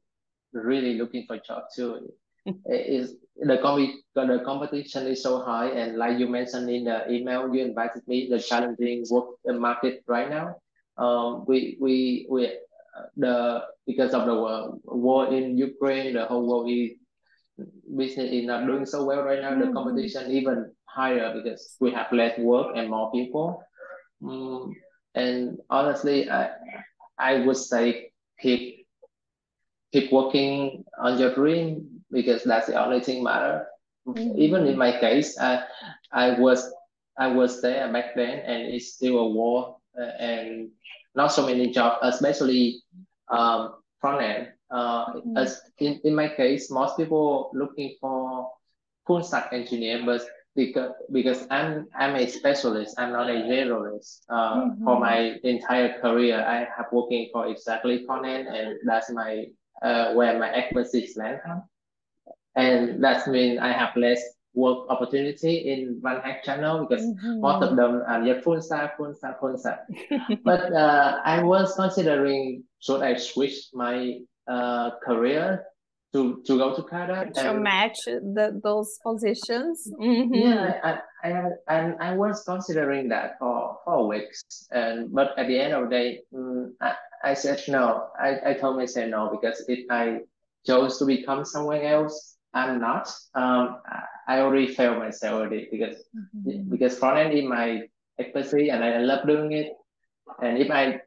really 0.53 0.95
looking 0.95 1.27
for 1.27 1.39
job 1.39 1.65
too. 1.75 2.09
is 2.67 3.17
the 3.37 3.59
com- 3.59 4.03
the 4.15 4.43
competition 4.45 5.07
is 5.07 5.23
so 5.23 5.43
high, 5.43 5.69
and 5.69 5.97
like 5.97 6.19
you 6.19 6.29
mentioned 6.29 6.69
in 6.69 6.85
the 6.85 7.11
email 7.11 7.53
you 7.55 7.65
invited 7.65 8.07
me, 8.07 8.29
the 8.29 8.39
challenging 8.39 9.05
work 9.11 9.37
market 9.47 10.03
right 10.07 10.31
now. 10.31 10.57
Um, 10.97 11.45
we 11.47 11.77
we 11.81 12.27
we 12.31 12.53
the 13.17 13.65
because 13.87 14.15
of 14.15 14.27
the 14.27 14.35
war, 14.35 14.79
war 14.85 15.33
in 15.33 15.59
Ukraine, 15.59 16.15
the 16.15 16.27
whole 16.27 16.47
world 16.47 16.71
is 16.71 16.93
business 17.97 18.31
is 18.31 18.47
not 18.47 18.67
doing 18.67 18.87
so 18.87 19.05
well 19.05 19.23
right 19.23 19.41
now. 19.41 19.53
Mm-hmm. 19.53 19.69
The 19.69 19.73
competition 19.73 20.31
even 20.31 20.73
higher 20.95 21.35
because 21.35 21.77
we 21.81 21.91
have 21.91 22.13
less 22.13 22.39
work 22.39 22.77
and 22.77 22.89
more 22.89 23.11
people. 23.11 23.63
Um, 24.23 24.75
and 25.15 25.59
honestly, 25.71 26.31
I 26.31 26.51
I 27.19 27.45
would 27.45 27.57
say 27.57 28.11
keep 28.41 28.87
keep 29.93 30.13
working 30.13 30.85
on 30.99 31.19
your 31.19 31.35
dream 31.35 32.03
because 32.11 32.45
that's 32.45 32.67
the 32.67 32.83
only 32.83 33.01
thing 33.01 33.23
matter. 33.23 33.67
Mm-hmm. 34.07 34.39
Even 34.39 34.67
in 34.67 34.79
my 34.79 34.93
case, 34.99 35.39
I 35.39 35.65
I 36.13 36.39
was 36.39 36.73
I 37.19 37.29
was 37.29 37.63
there 37.63 37.91
back 37.93 38.15
then, 38.15 38.41
and 38.41 38.75
it's 38.75 38.95
still 38.95 39.19
a 39.19 39.29
war 39.29 39.77
uh, 39.99 40.15
and 40.19 40.71
not 41.15 41.29
so 41.29 41.47
many 41.47 41.71
jobs, 41.71 41.99
especially 42.03 42.83
um, 43.29 43.75
front 44.01 44.23
end. 44.23 44.49
Uh, 44.71 45.15
mm-hmm. 45.15 45.37
As 45.37 45.61
in, 45.79 46.01
in 46.05 46.15
my 46.15 46.29
case, 46.29 46.71
most 46.71 46.97
people 46.97 47.51
looking 47.55 47.95
for 48.01 48.51
full 49.07 49.23
stack 49.23 49.53
engineer, 49.53 50.03
but 50.05 50.23
because 50.55 50.93
because 51.11 51.47
I'm 51.51 51.89
I'm 51.95 52.15
a 52.17 52.27
specialist. 52.27 52.95
I'm 52.99 53.13
not 53.13 53.29
a 53.29 53.45
generalist. 53.45 54.23
Uh, 54.29 54.71
mm-hmm. 54.71 54.85
For 54.85 55.01
my 55.01 55.39
entire 55.43 56.01
career, 56.01 56.45
I 56.45 56.69
have 56.77 56.87
working 56.93 57.29
for 57.33 57.47
exactly 57.47 58.05
front-end, 58.07 58.49
and 58.49 58.79
that's 58.85 59.11
my 59.11 59.47
uh, 59.83 60.15
where 60.15 60.39
my 60.39 60.53
expertise 60.53 61.17
land 61.17 61.41
from. 61.45 61.63
And 62.57 63.03
that 63.03 63.27
means 63.27 63.59
I 63.59 63.73
have 63.73 63.97
less 63.97 64.23
work 64.55 64.89
opportunity 64.89 65.69
in 65.73 66.01
Van 66.01 66.21
Hack 66.21 66.45
channel 66.45 66.87
because 66.87 67.05
mm-hmm. 67.05 67.41
most 67.41 67.65
of 67.65 67.77
them 67.77 68.03
are 68.07 68.25
just 68.25 68.45
full 68.45 68.63
stack, 68.63 68.97
full 68.97 69.13
stack, 69.13 69.41
full 69.41 69.59
stack. 69.59 69.81
but 70.45 70.73
uh, 70.73 71.21
I 71.25 71.43
was 71.43 71.75
considering 71.75 72.63
should 72.79 73.03
I 73.03 73.17
switch 73.17 73.71
my 73.75 74.21
uh, 74.47 74.91
career 75.03 75.65
to 76.15 76.41
to 76.47 76.57
go 76.57 76.75
to 76.77 76.83
Canada 76.85 77.31
to 77.35 77.51
and, 77.51 77.63
match 77.63 77.99
the 78.07 78.61
those 78.63 78.99
positions. 79.03 79.91
Mm-hmm. 80.01 80.35
Yeah, 80.35 80.79
I, 80.83 81.29
I 81.29 81.51
and 81.69 81.97
I 82.01 82.15
was 82.15 82.45
considering 82.47 83.09
that 83.09 83.37
for 83.41 83.79
for 83.85 84.07
weeks, 84.07 84.69
and 84.71 85.13
but 85.13 85.37
at 85.37 85.49
the 85.49 85.59
end 85.59 85.75
of 85.75 85.85
the 85.85 85.91
day, 85.91 86.21
um, 86.35 86.75
I, 86.81 86.95
I 87.25 87.35
said 87.35 87.61
no. 87.67 88.09
I, 88.19 88.39
I 88.47 88.55
told 88.55 88.77
myself 88.77 89.11
no 89.11 89.29
because 89.31 89.65
if 89.67 89.91
I 89.91 90.21
chose 90.65 90.99
to 90.99 91.05
become 91.05 91.45
somewhere 91.45 91.83
else, 91.83 92.37
I'm 92.55 92.81
not. 92.81 93.11
Um, 93.35 93.83
I 94.29 94.39
already 94.39 94.73
failed 94.73 94.99
myself 94.99 95.35
already 95.35 95.67
because 95.71 95.97
mm-hmm. 96.15 96.71
because 96.71 96.97
front 96.97 97.19
end 97.19 97.35
is 97.37 97.45
my 97.45 97.83
expertise 98.21 98.71
and 98.71 98.85
I 98.85 98.99
love 98.99 99.27
doing 99.27 99.51
it, 99.51 99.73
and 100.41 100.59
if 100.59 100.71
I 100.71 101.01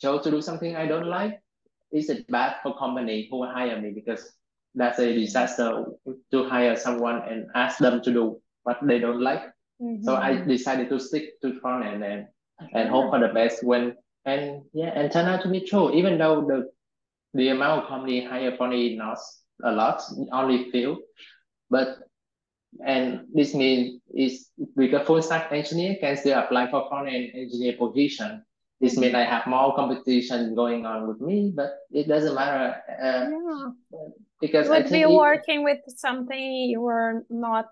chose 0.00 0.24
to 0.24 0.30
do 0.30 0.40
something 0.40 0.74
I 0.74 0.86
don't 0.86 1.06
like, 1.06 1.38
is 1.92 2.08
it 2.08 2.26
bad 2.28 2.56
for 2.62 2.78
company 2.78 3.28
who 3.30 3.44
hire 3.44 3.78
me 3.80 3.90
because 3.90 4.37
that's 4.78 4.98
a 4.98 5.12
disaster 5.12 5.84
to 6.30 6.48
hire 6.48 6.76
someone 6.76 7.22
and 7.28 7.46
ask 7.54 7.78
them 7.78 8.00
to 8.02 8.12
do 8.12 8.40
what 8.62 8.78
they 8.82 8.98
don't 8.98 9.20
like. 9.20 9.42
Mm-hmm. 9.82 10.04
So 10.04 10.14
I 10.14 10.36
decided 10.36 10.88
to 10.90 10.98
stick 10.98 11.40
to 11.42 11.58
front 11.60 11.84
end 11.84 12.04
and 12.04 12.26
and 12.72 12.88
hope 12.88 13.10
for 13.10 13.20
the 13.20 13.32
best 13.32 13.62
when 13.62 13.94
and 14.24 14.62
yeah 14.72 14.90
and 14.94 15.12
turn 15.12 15.26
out 15.26 15.42
to 15.42 15.48
be 15.48 15.60
true. 15.60 15.92
Even 15.92 16.18
though 16.18 16.46
the 16.46 16.70
the 17.34 17.48
amount 17.48 17.82
of 17.82 17.88
company 17.88 18.24
hire 18.24 18.56
probably 18.56 18.96
not 18.96 19.18
a 19.62 19.72
lot, 19.72 20.02
only 20.32 20.70
few, 20.70 21.02
but 21.70 21.98
and 22.84 23.26
this 23.32 23.54
means 23.54 24.00
is 24.14 24.50
because 24.76 25.06
full 25.06 25.22
stack 25.22 25.52
engineer 25.52 25.96
can 26.00 26.16
still 26.16 26.38
apply 26.38 26.70
for 26.70 26.88
front 26.88 27.08
end 27.08 27.30
engineer 27.34 27.76
position 27.76 28.42
this 28.80 28.96
means 28.96 29.14
I 29.14 29.24
have 29.24 29.46
more 29.46 29.74
competition 29.74 30.54
going 30.54 30.86
on 30.86 31.08
with 31.08 31.20
me, 31.20 31.52
but 31.54 31.78
it 31.90 32.06
doesn't 32.06 32.34
matter. 32.34 32.76
Uh, 32.88 33.26
yeah. 33.92 34.08
Because 34.40 34.68
would 34.68 34.90
be 34.90 35.04
working 35.06 35.64
with 35.64 35.80
something 35.88 36.38
you 36.40 36.80
were 36.80 37.24
not 37.30 37.66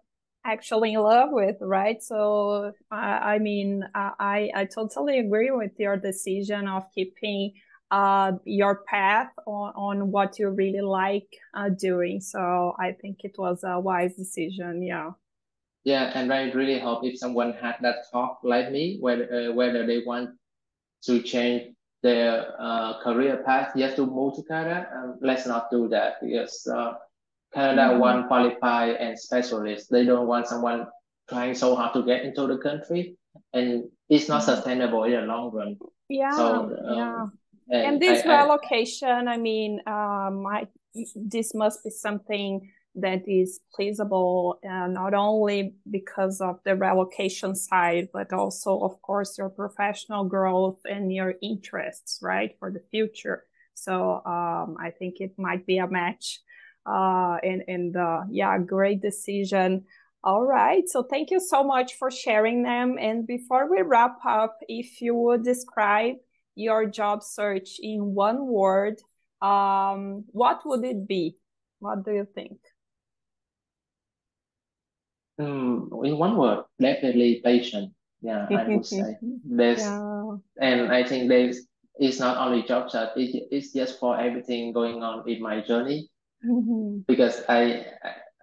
actually 0.45 0.95
in 0.95 1.01
love 1.01 1.31
with, 1.33 1.57
right? 1.61 2.03
So 2.03 2.73
I, 2.91 3.35
I 3.35 3.39
mean, 3.39 3.85
I 3.95 4.51
I 4.55 4.65
totally 4.67 5.19
agree 5.19 5.51
with 5.51 5.73
your 5.79 5.97
decision 5.97 6.69
of 6.69 6.85
keeping 6.95 7.53
uh 7.91 8.33
your 8.45 8.83
path 8.89 9.31
on, 9.47 9.73
on 9.77 10.11
what 10.11 10.39
you 10.39 10.51
really 10.51 10.81
like 10.81 11.29
uh, 11.55 11.69
doing. 11.71 12.21
So 12.21 12.75
I 12.79 12.93
think 12.93 13.19
it 13.25 13.37
was 13.39 13.63
a 13.65 13.79
wise 13.81 14.15
decision. 14.17 14.83
Yeah. 14.83 15.11
yeah, 15.85 16.11
and 16.15 16.33
I 16.33 16.51
really 16.53 16.79
hope 16.81 17.05
if 17.05 17.19
someone 17.19 17.53
had 17.55 17.77
that 17.83 18.11
talk 18.13 18.41
like 18.43 18.71
me, 18.73 18.99
whether 19.01 19.49
uh, 19.51 19.53
whether 19.53 19.87
they 19.87 20.03
want 20.05 20.31
to 21.05 21.23
change 21.23 21.75
their 22.07 22.55
uh, 22.59 23.03
career 23.03 23.43
path 23.45 23.75
just 23.77 23.97
to 23.97 24.07
move 24.07 24.37
to 24.37 24.43
Canada, 24.45 24.87
um, 24.95 25.19
let's 25.21 25.47
not 25.47 25.71
do 25.71 25.89
that 25.89 26.23
because 26.23 26.67
uh, 26.73 26.95
Canada 27.53 27.91
mm-hmm. 27.91 27.99
want 27.99 28.29
qualified 28.29 28.95
and 28.97 29.19
specialists. 29.19 29.89
They 29.89 30.05
don't 30.05 30.29
want 30.29 30.47
someone 30.47 30.87
trying 31.29 31.55
so 31.55 31.75
hard 31.75 31.93
to 31.95 32.03
get 32.05 32.23
into 32.23 32.47
the 32.47 32.59
country, 32.59 33.17
and 33.53 33.91
it's 34.09 34.29
not 34.29 34.43
mm-hmm. 34.43 34.55
sustainable 34.55 35.05
in 35.05 35.13
the 35.13 35.23
long 35.23 35.51
run. 35.51 35.77
Yeah, 36.09 36.37
so, 36.37 36.71
um, 36.87 36.97
yeah. 36.97 37.27
And, 37.69 37.83
and 37.87 38.01
this 38.01 38.25
I, 38.25 38.43
relocation, 38.43 39.27
I, 39.27 39.35
I 39.35 39.37
mean, 39.39 39.81
um, 39.87 40.47
I, 40.47 40.69
this 41.17 41.55
must 41.55 41.83
be 41.83 41.91
something 41.91 42.71
that 42.97 43.29
is 43.29 43.61
pleasable 43.79 44.55
uh, 44.65 44.87
not 44.87 45.15
only 45.15 45.75
because 45.91 46.41
of 46.41 46.59
the 46.65 46.75
relocation 46.75 47.55
side 47.55 48.09
but 48.13 48.33
also 48.33 48.81
of 48.81 49.01
course 49.03 49.37
your 49.39 49.51
professional 49.51 50.25
growth 50.25 50.79
and 50.85 51.13
your 51.13 51.35
interests 51.43 52.19
right 52.23 52.57
for 52.59 52.71
the 52.71 52.83
future. 52.91 53.45
So 53.75 54.23
um, 54.25 54.77
i 54.81 54.91
think 54.99 55.21
it 55.21 55.39
might 55.39 55.67
be 55.67 55.79
a 55.79 55.87
match 55.87 56.41
uh, 56.87 57.37
and 57.43 57.63
and 57.69 57.97
uh, 57.97 58.23
yeah 58.31 58.59
great 58.59 59.03
decision. 59.03 59.85
All 60.25 60.45
right 60.45 60.89
so 60.89 61.03
thank 61.03 61.31
you 61.31 61.41
so 61.41 61.63
much 61.63 61.95
for 61.95 62.11
sharing 62.11 62.63
them. 62.63 62.97
And 62.99 63.27
before 63.27 63.71
we 63.71 63.83
wrap 63.83 64.19
up 64.27 64.57
if 64.69 65.01
you 65.01 65.15
would 65.15 65.45
describe 65.45 66.17
your 66.55 66.87
job 66.87 67.23
search 67.23 67.79
in 67.81 68.15
one 68.15 68.47
word 68.47 68.97
um, 69.43 70.25
what 70.33 70.63
would 70.65 70.85
it 70.85 71.07
be? 71.07 71.37
What 71.79 72.05
do 72.05 72.13
you 72.13 72.27
think 72.35 72.59
um, 75.39 75.91
in 76.05 76.19
one 76.19 76.37
word, 76.37 76.65
definitely 76.81 77.41
patient. 77.45 77.93
Yeah, 78.23 78.47
I 78.51 78.69
would 78.69 78.87
say 78.87 79.17
there's, 79.45 79.81
yeah. 79.81 80.37
and 80.61 80.93
I 80.93 81.05
think 81.05 81.29
there's 81.29 81.67
it's 81.99 82.19
not 82.19 82.37
only 82.37 82.63
job 82.63 82.91
search. 82.91 83.11
It, 83.17 83.49
it's 83.51 83.73
just 83.73 83.99
for 83.99 84.19
everything 84.19 84.73
going 84.73 85.03
on 85.03 85.29
in 85.29 85.43
my 85.43 85.61
journey. 85.61 86.09
Mm-hmm. 86.45 87.01
Because 87.07 87.43
I 87.49 87.87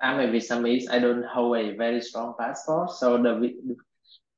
I'm 0.02 0.20
a 0.20 0.28
Vietnamese. 0.28 0.90
I 0.90 1.00
don't 1.00 1.24
hold 1.26 1.58
a 1.58 1.76
very 1.76 2.02
strong 2.02 2.36
passport, 2.40 2.92
so 2.92 3.18
the 3.18 3.54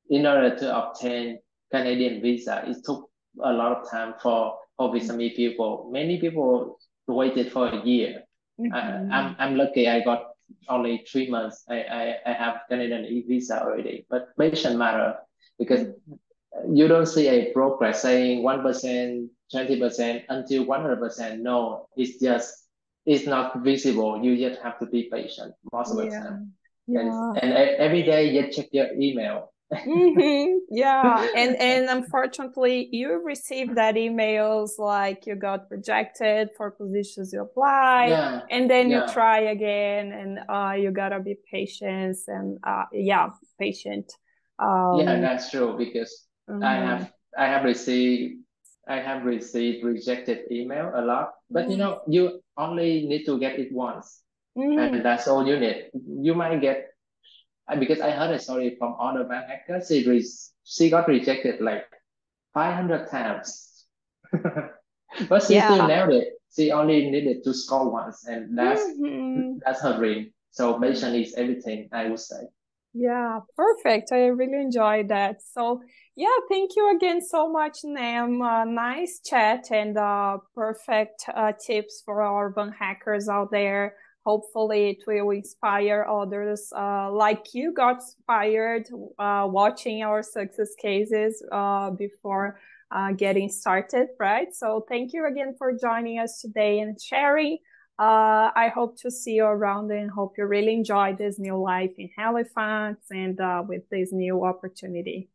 in 0.08 0.26
order 0.26 0.56
to 0.56 0.76
obtain 0.76 1.38
Canadian 1.72 2.22
visa, 2.22 2.62
it 2.66 2.78
took 2.84 3.10
a 3.42 3.52
lot 3.52 3.76
of 3.76 3.90
time 3.90 4.14
for 4.22 4.56
for 4.76 4.92
Vietnamese 4.92 5.36
people. 5.36 5.90
Many 5.92 6.18
people 6.20 6.78
waited 7.06 7.52
for 7.52 7.68
a 7.68 7.84
year. 7.84 8.22
Mm-hmm. 8.60 8.72
I, 8.72 9.16
I'm 9.16 9.36
I'm 9.38 9.56
lucky. 9.56 9.88
I 9.88 10.00
got 10.00 10.35
only 10.68 11.04
three 11.10 11.30
months, 11.30 11.64
I, 11.68 11.82
I, 11.82 12.16
I 12.26 12.32
have 12.32 12.60
Canadian 12.68 13.04
e-visa 13.04 13.62
already. 13.62 14.06
But 14.08 14.36
patient 14.38 14.76
matter 14.76 15.16
because 15.58 15.88
you 16.68 16.88
don't 16.88 17.06
see 17.06 17.28
a 17.28 17.52
progress 17.52 18.02
saying 18.02 18.42
1%, 18.42 19.28
20% 19.54 20.22
until 20.28 20.66
100%. 20.66 21.38
No, 21.40 21.88
it's 21.96 22.20
just, 22.20 22.68
it's 23.04 23.26
not 23.26 23.62
visible. 23.62 24.22
You 24.22 24.36
just 24.36 24.60
have 24.62 24.78
to 24.80 24.86
be 24.86 25.08
patient 25.12 25.54
most 25.72 25.90
of 25.92 25.98
the 25.98 26.06
yeah. 26.06 26.20
time. 26.20 26.52
Yeah. 26.86 27.00
And, 27.00 27.52
and 27.52 27.52
every 27.52 28.02
day 28.02 28.30
you 28.30 28.50
check 28.52 28.66
your 28.72 28.92
email 28.94 29.52
mm-hmm. 29.72 30.58
Yeah, 30.70 31.28
and 31.36 31.56
and 31.56 31.88
unfortunately, 31.88 32.88
you 32.92 33.22
received 33.24 33.76
that 33.76 33.94
emails 33.96 34.78
like 34.78 35.26
you 35.26 35.34
got 35.34 35.70
rejected 35.70 36.50
for 36.56 36.70
positions 36.70 37.32
you 37.32 37.42
apply, 37.42 38.06
yeah. 38.08 38.40
and 38.50 38.70
then 38.70 38.90
yeah. 38.90 39.06
you 39.06 39.12
try 39.12 39.40
again, 39.40 40.12
and 40.12 40.38
uh, 40.48 40.74
you 40.74 40.90
gotta 40.90 41.20
be 41.20 41.36
patient 41.50 42.16
and 42.28 42.58
uh, 42.64 42.84
yeah, 42.92 43.30
patient. 43.58 44.12
Um, 44.58 45.00
yeah, 45.00 45.20
that's 45.20 45.50
true 45.50 45.76
because 45.76 46.26
mm-hmm. 46.48 46.62
I 46.62 46.74
have 46.74 47.12
I 47.36 47.46
have 47.46 47.64
received 47.64 48.42
I 48.88 49.00
have 49.00 49.24
received 49.24 49.84
rejected 49.84 50.50
email 50.50 50.92
a 50.94 51.02
lot, 51.02 51.32
but 51.50 51.64
mm-hmm. 51.64 51.70
you 51.72 51.76
know 51.76 52.00
you 52.08 52.40
only 52.56 53.06
need 53.06 53.24
to 53.26 53.38
get 53.38 53.58
it 53.58 53.72
once, 53.72 54.22
and 54.54 54.78
mm-hmm. 54.78 55.02
that's 55.02 55.26
all 55.28 55.46
you 55.46 55.58
need. 55.58 55.90
You 55.92 56.34
might 56.34 56.60
get 56.60 56.95
because 57.74 58.00
I 58.00 58.10
heard 58.10 58.34
a 58.34 58.38
story 58.38 58.76
from 58.78 58.96
other 59.00 59.24
Van 59.24 59.42
hackers. 59.48 59.88
She 59.88 60.08
re- 60.08 60.26
she 60.64 60.90
got 60.90 61.08
rejected 61.08 61.60
like 61.60 61.86
500 62.54 63.10
times, 63.10 63.84
but 65.28 65.42
she 65.42 65.54
yeah. 65.54 65.72
still 65.72 65.86
nailed 65.86 66.12
it. 66.14 66.28
She 66.54 66.70
only 66.70 67.10
needed 67.10 67.42
to 67.44 67.52
score 67.52 67.90
once, 67.90 68.24
and 68.26 68.56
that's 68.56 68.80
mm-hmm. 68.80 69.58
that's 69.64 69.82
her 69.82 69.96
dream. 69.98 70.32
So 70.50 70.80
patience 70.80 71.28
is 71.28 71.34
everything, 71.34 71.88
I 71.92 72.08
would 72.08 72.20
say. 72.20 72.48
Yeah, 72.94 73.40
perfect. 73.56 74.10
I 74.10 74.28
really 74.28 74.58
enjoyed 74.58 75.08
that. 75.08 75.42
So 75.42 75.82
yeah, 76.14 76.34
thank 76.48 76.70
you 76.76 76.96
again 76.96 77.20
so 77.20 77.52
much, 77.52 77.80
Nam. 77.84 78.40
Uh, 78.40 78.64
nice 78.64 79.20
chat 79.22 79.66
and 79.70 79.98
uh, 79.98 80.38
perfect 80.54 81.24
uh, 81.34 81.52
tips 81.52 82.02
for 82.06 82.22
our 82.22 82.50
Van 82.54 82.72
hackers 82.72 83.28
out 83.28 83.50
there 83.50 83.96
hopefully 84.26 84.90
it 84.90 85.02
will 85.06 85.30
inspire 85.30 86.04
others 86.10 86.72
uh, 86.76 87.08
like 87.12 87.54
you 87.54 87.72
got 87.72 87.96
inspired 87.96 88.84
uh, 89.20 89.46
watching 89.48 90.02
our 90.02 90.20
success 90.20 90.70
cases 90.82 91.40
uh, 91.52 91.90
before 91.90 92.58
uh, 92.90 93.12
getting 93.12 93.48
started 93.48 94.08
right? 94.18 94.52
So 94.52 94.84
thank 94.88 95.12
you 95.12 95.26
again 95.26 95.54
for 95.56 95.68
joining 95.72 96.18
us 96.18 96.40
today 96.40 96.80
and 96.80 97.00
sharing. 97.00 97.58
Uh, 97.98 98.50
i 98.64 98.68
hope 98.78 98.92
to 99.00 99.10
see 99.10 99.36
you 99.40 99.46
around 99.46 99.90
and 99.90 100.10
hope 100.10 100.32
you 100.36 100.44
really 100.44 100.74
enjoy 100.74 101.16
this 101.16 101.38
new 101.38 101.56
life 101.56 101.94
in 101.96 102.10
halifax 102.14 102.96
and 103.10 103.40
uh, 103.40 103.62
with 103.66 103.88
this 103.88 104.12
new 104.12 104.44
opportunity. 104.44 105.30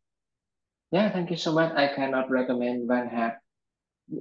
Yeah 0.92 1.10
thank 1.14 1.30
you 1.30 1.36
so 1.36 1.50
much. 1.58 1.72
I 1.74 1.88
cannot 1.96 2.30
recommend 2.30 2.86
van 2.86 3.08
hack 3.08 3.41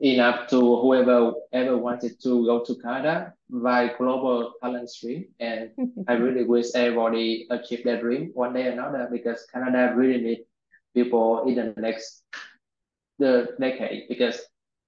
enough 0.02 0.48
to 0.50 0.60
whoever 0.60 1.34
ever 1.52 1.78
wanted 1.78 2.22
to 2.24 2.46
go 2.46 2.64
to 2.64 2.76
Canada 2.76 3.34
by 3.50 3.94
global 3.98 4.54
talent 4.62 4.90
stream. 4.90 5.26
And 5.40 5.72
I 6.08 6.14
really 6.14 6.44
wish 6.44 6.68
everybody 6.76 7.48
achieve 7.50 7.84
their 7.84 8.00
dream 8.00 8.32
one 8.34 8.54
day 8.54 8.68
or 8.68 8.72
another 8.72 9.10
because 9.12 9.46
Canada 9.52 9.94
really 9.96 10.22
need 10.22 10.46
people 10.94 11.48
in 11.48 11.56
the 11.56 11.74
next 11.82 12.24
the 13.20 13.56
decade 13.60 14.08
because 14.10 14.40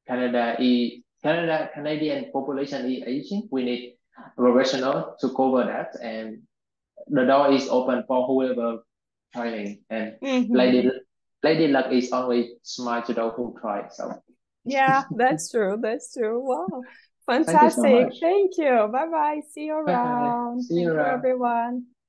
Canada 0.07 0.55
is 0.59 1.03
Canada 1.21 1.69
Canadian 1.73 2.31
population 2.31 2.91
is 2.91 3.03
aging. 3.05 3.47
We 3.51 3.63
need 3.63 3.95
professional 4.37 5.15
to 5.19 5.29
cover 5.33 5.63
that 5.65 5.95
and 6.01 6.41
the 7.07 7.25
door 7.25 7.51
is 7.51 7.67
open 7.69 8.03
for 8.07 8.25
whoever 8.27 8.83
trying 9.33 9.79
and 9.89 10.15
mm-hmm. 10.23 10.53
lady 10.53 10.91
lady 11.41 11.67
luck 11.67 11.91
is 11.91 12.11
always 12.11 12.51
smart 12.61 13.05
to 13.05 13.13
those 13.13 13.33
who 13.35 13.55
try. 13.59 13.87
So 13.89 14.21
yeah, 14.65 15.03
that's 15.15 15.51
true. 15.51 15.77
That's 15.81 16.13
true. 16.13 16.39
Wow. 16.39 16.81
Fantastic. 17.25 17.81
Thank 17.83 18.05
you. 18.05 18.11
So 18.11 18.19
Thank 18.19 18.57
you. 18.57 18.89
Bye 18.91 19.07
bye. 19.07 19.41
See 19.51 19.65
you 19.65 19.73
around. 19.73 20.63
See 20.63 20.75
you 20.75 20.87
Thank 20.87 20.97
around. 20.97 21.07
You, 21.07 21.17
everyone. 21.17 21.85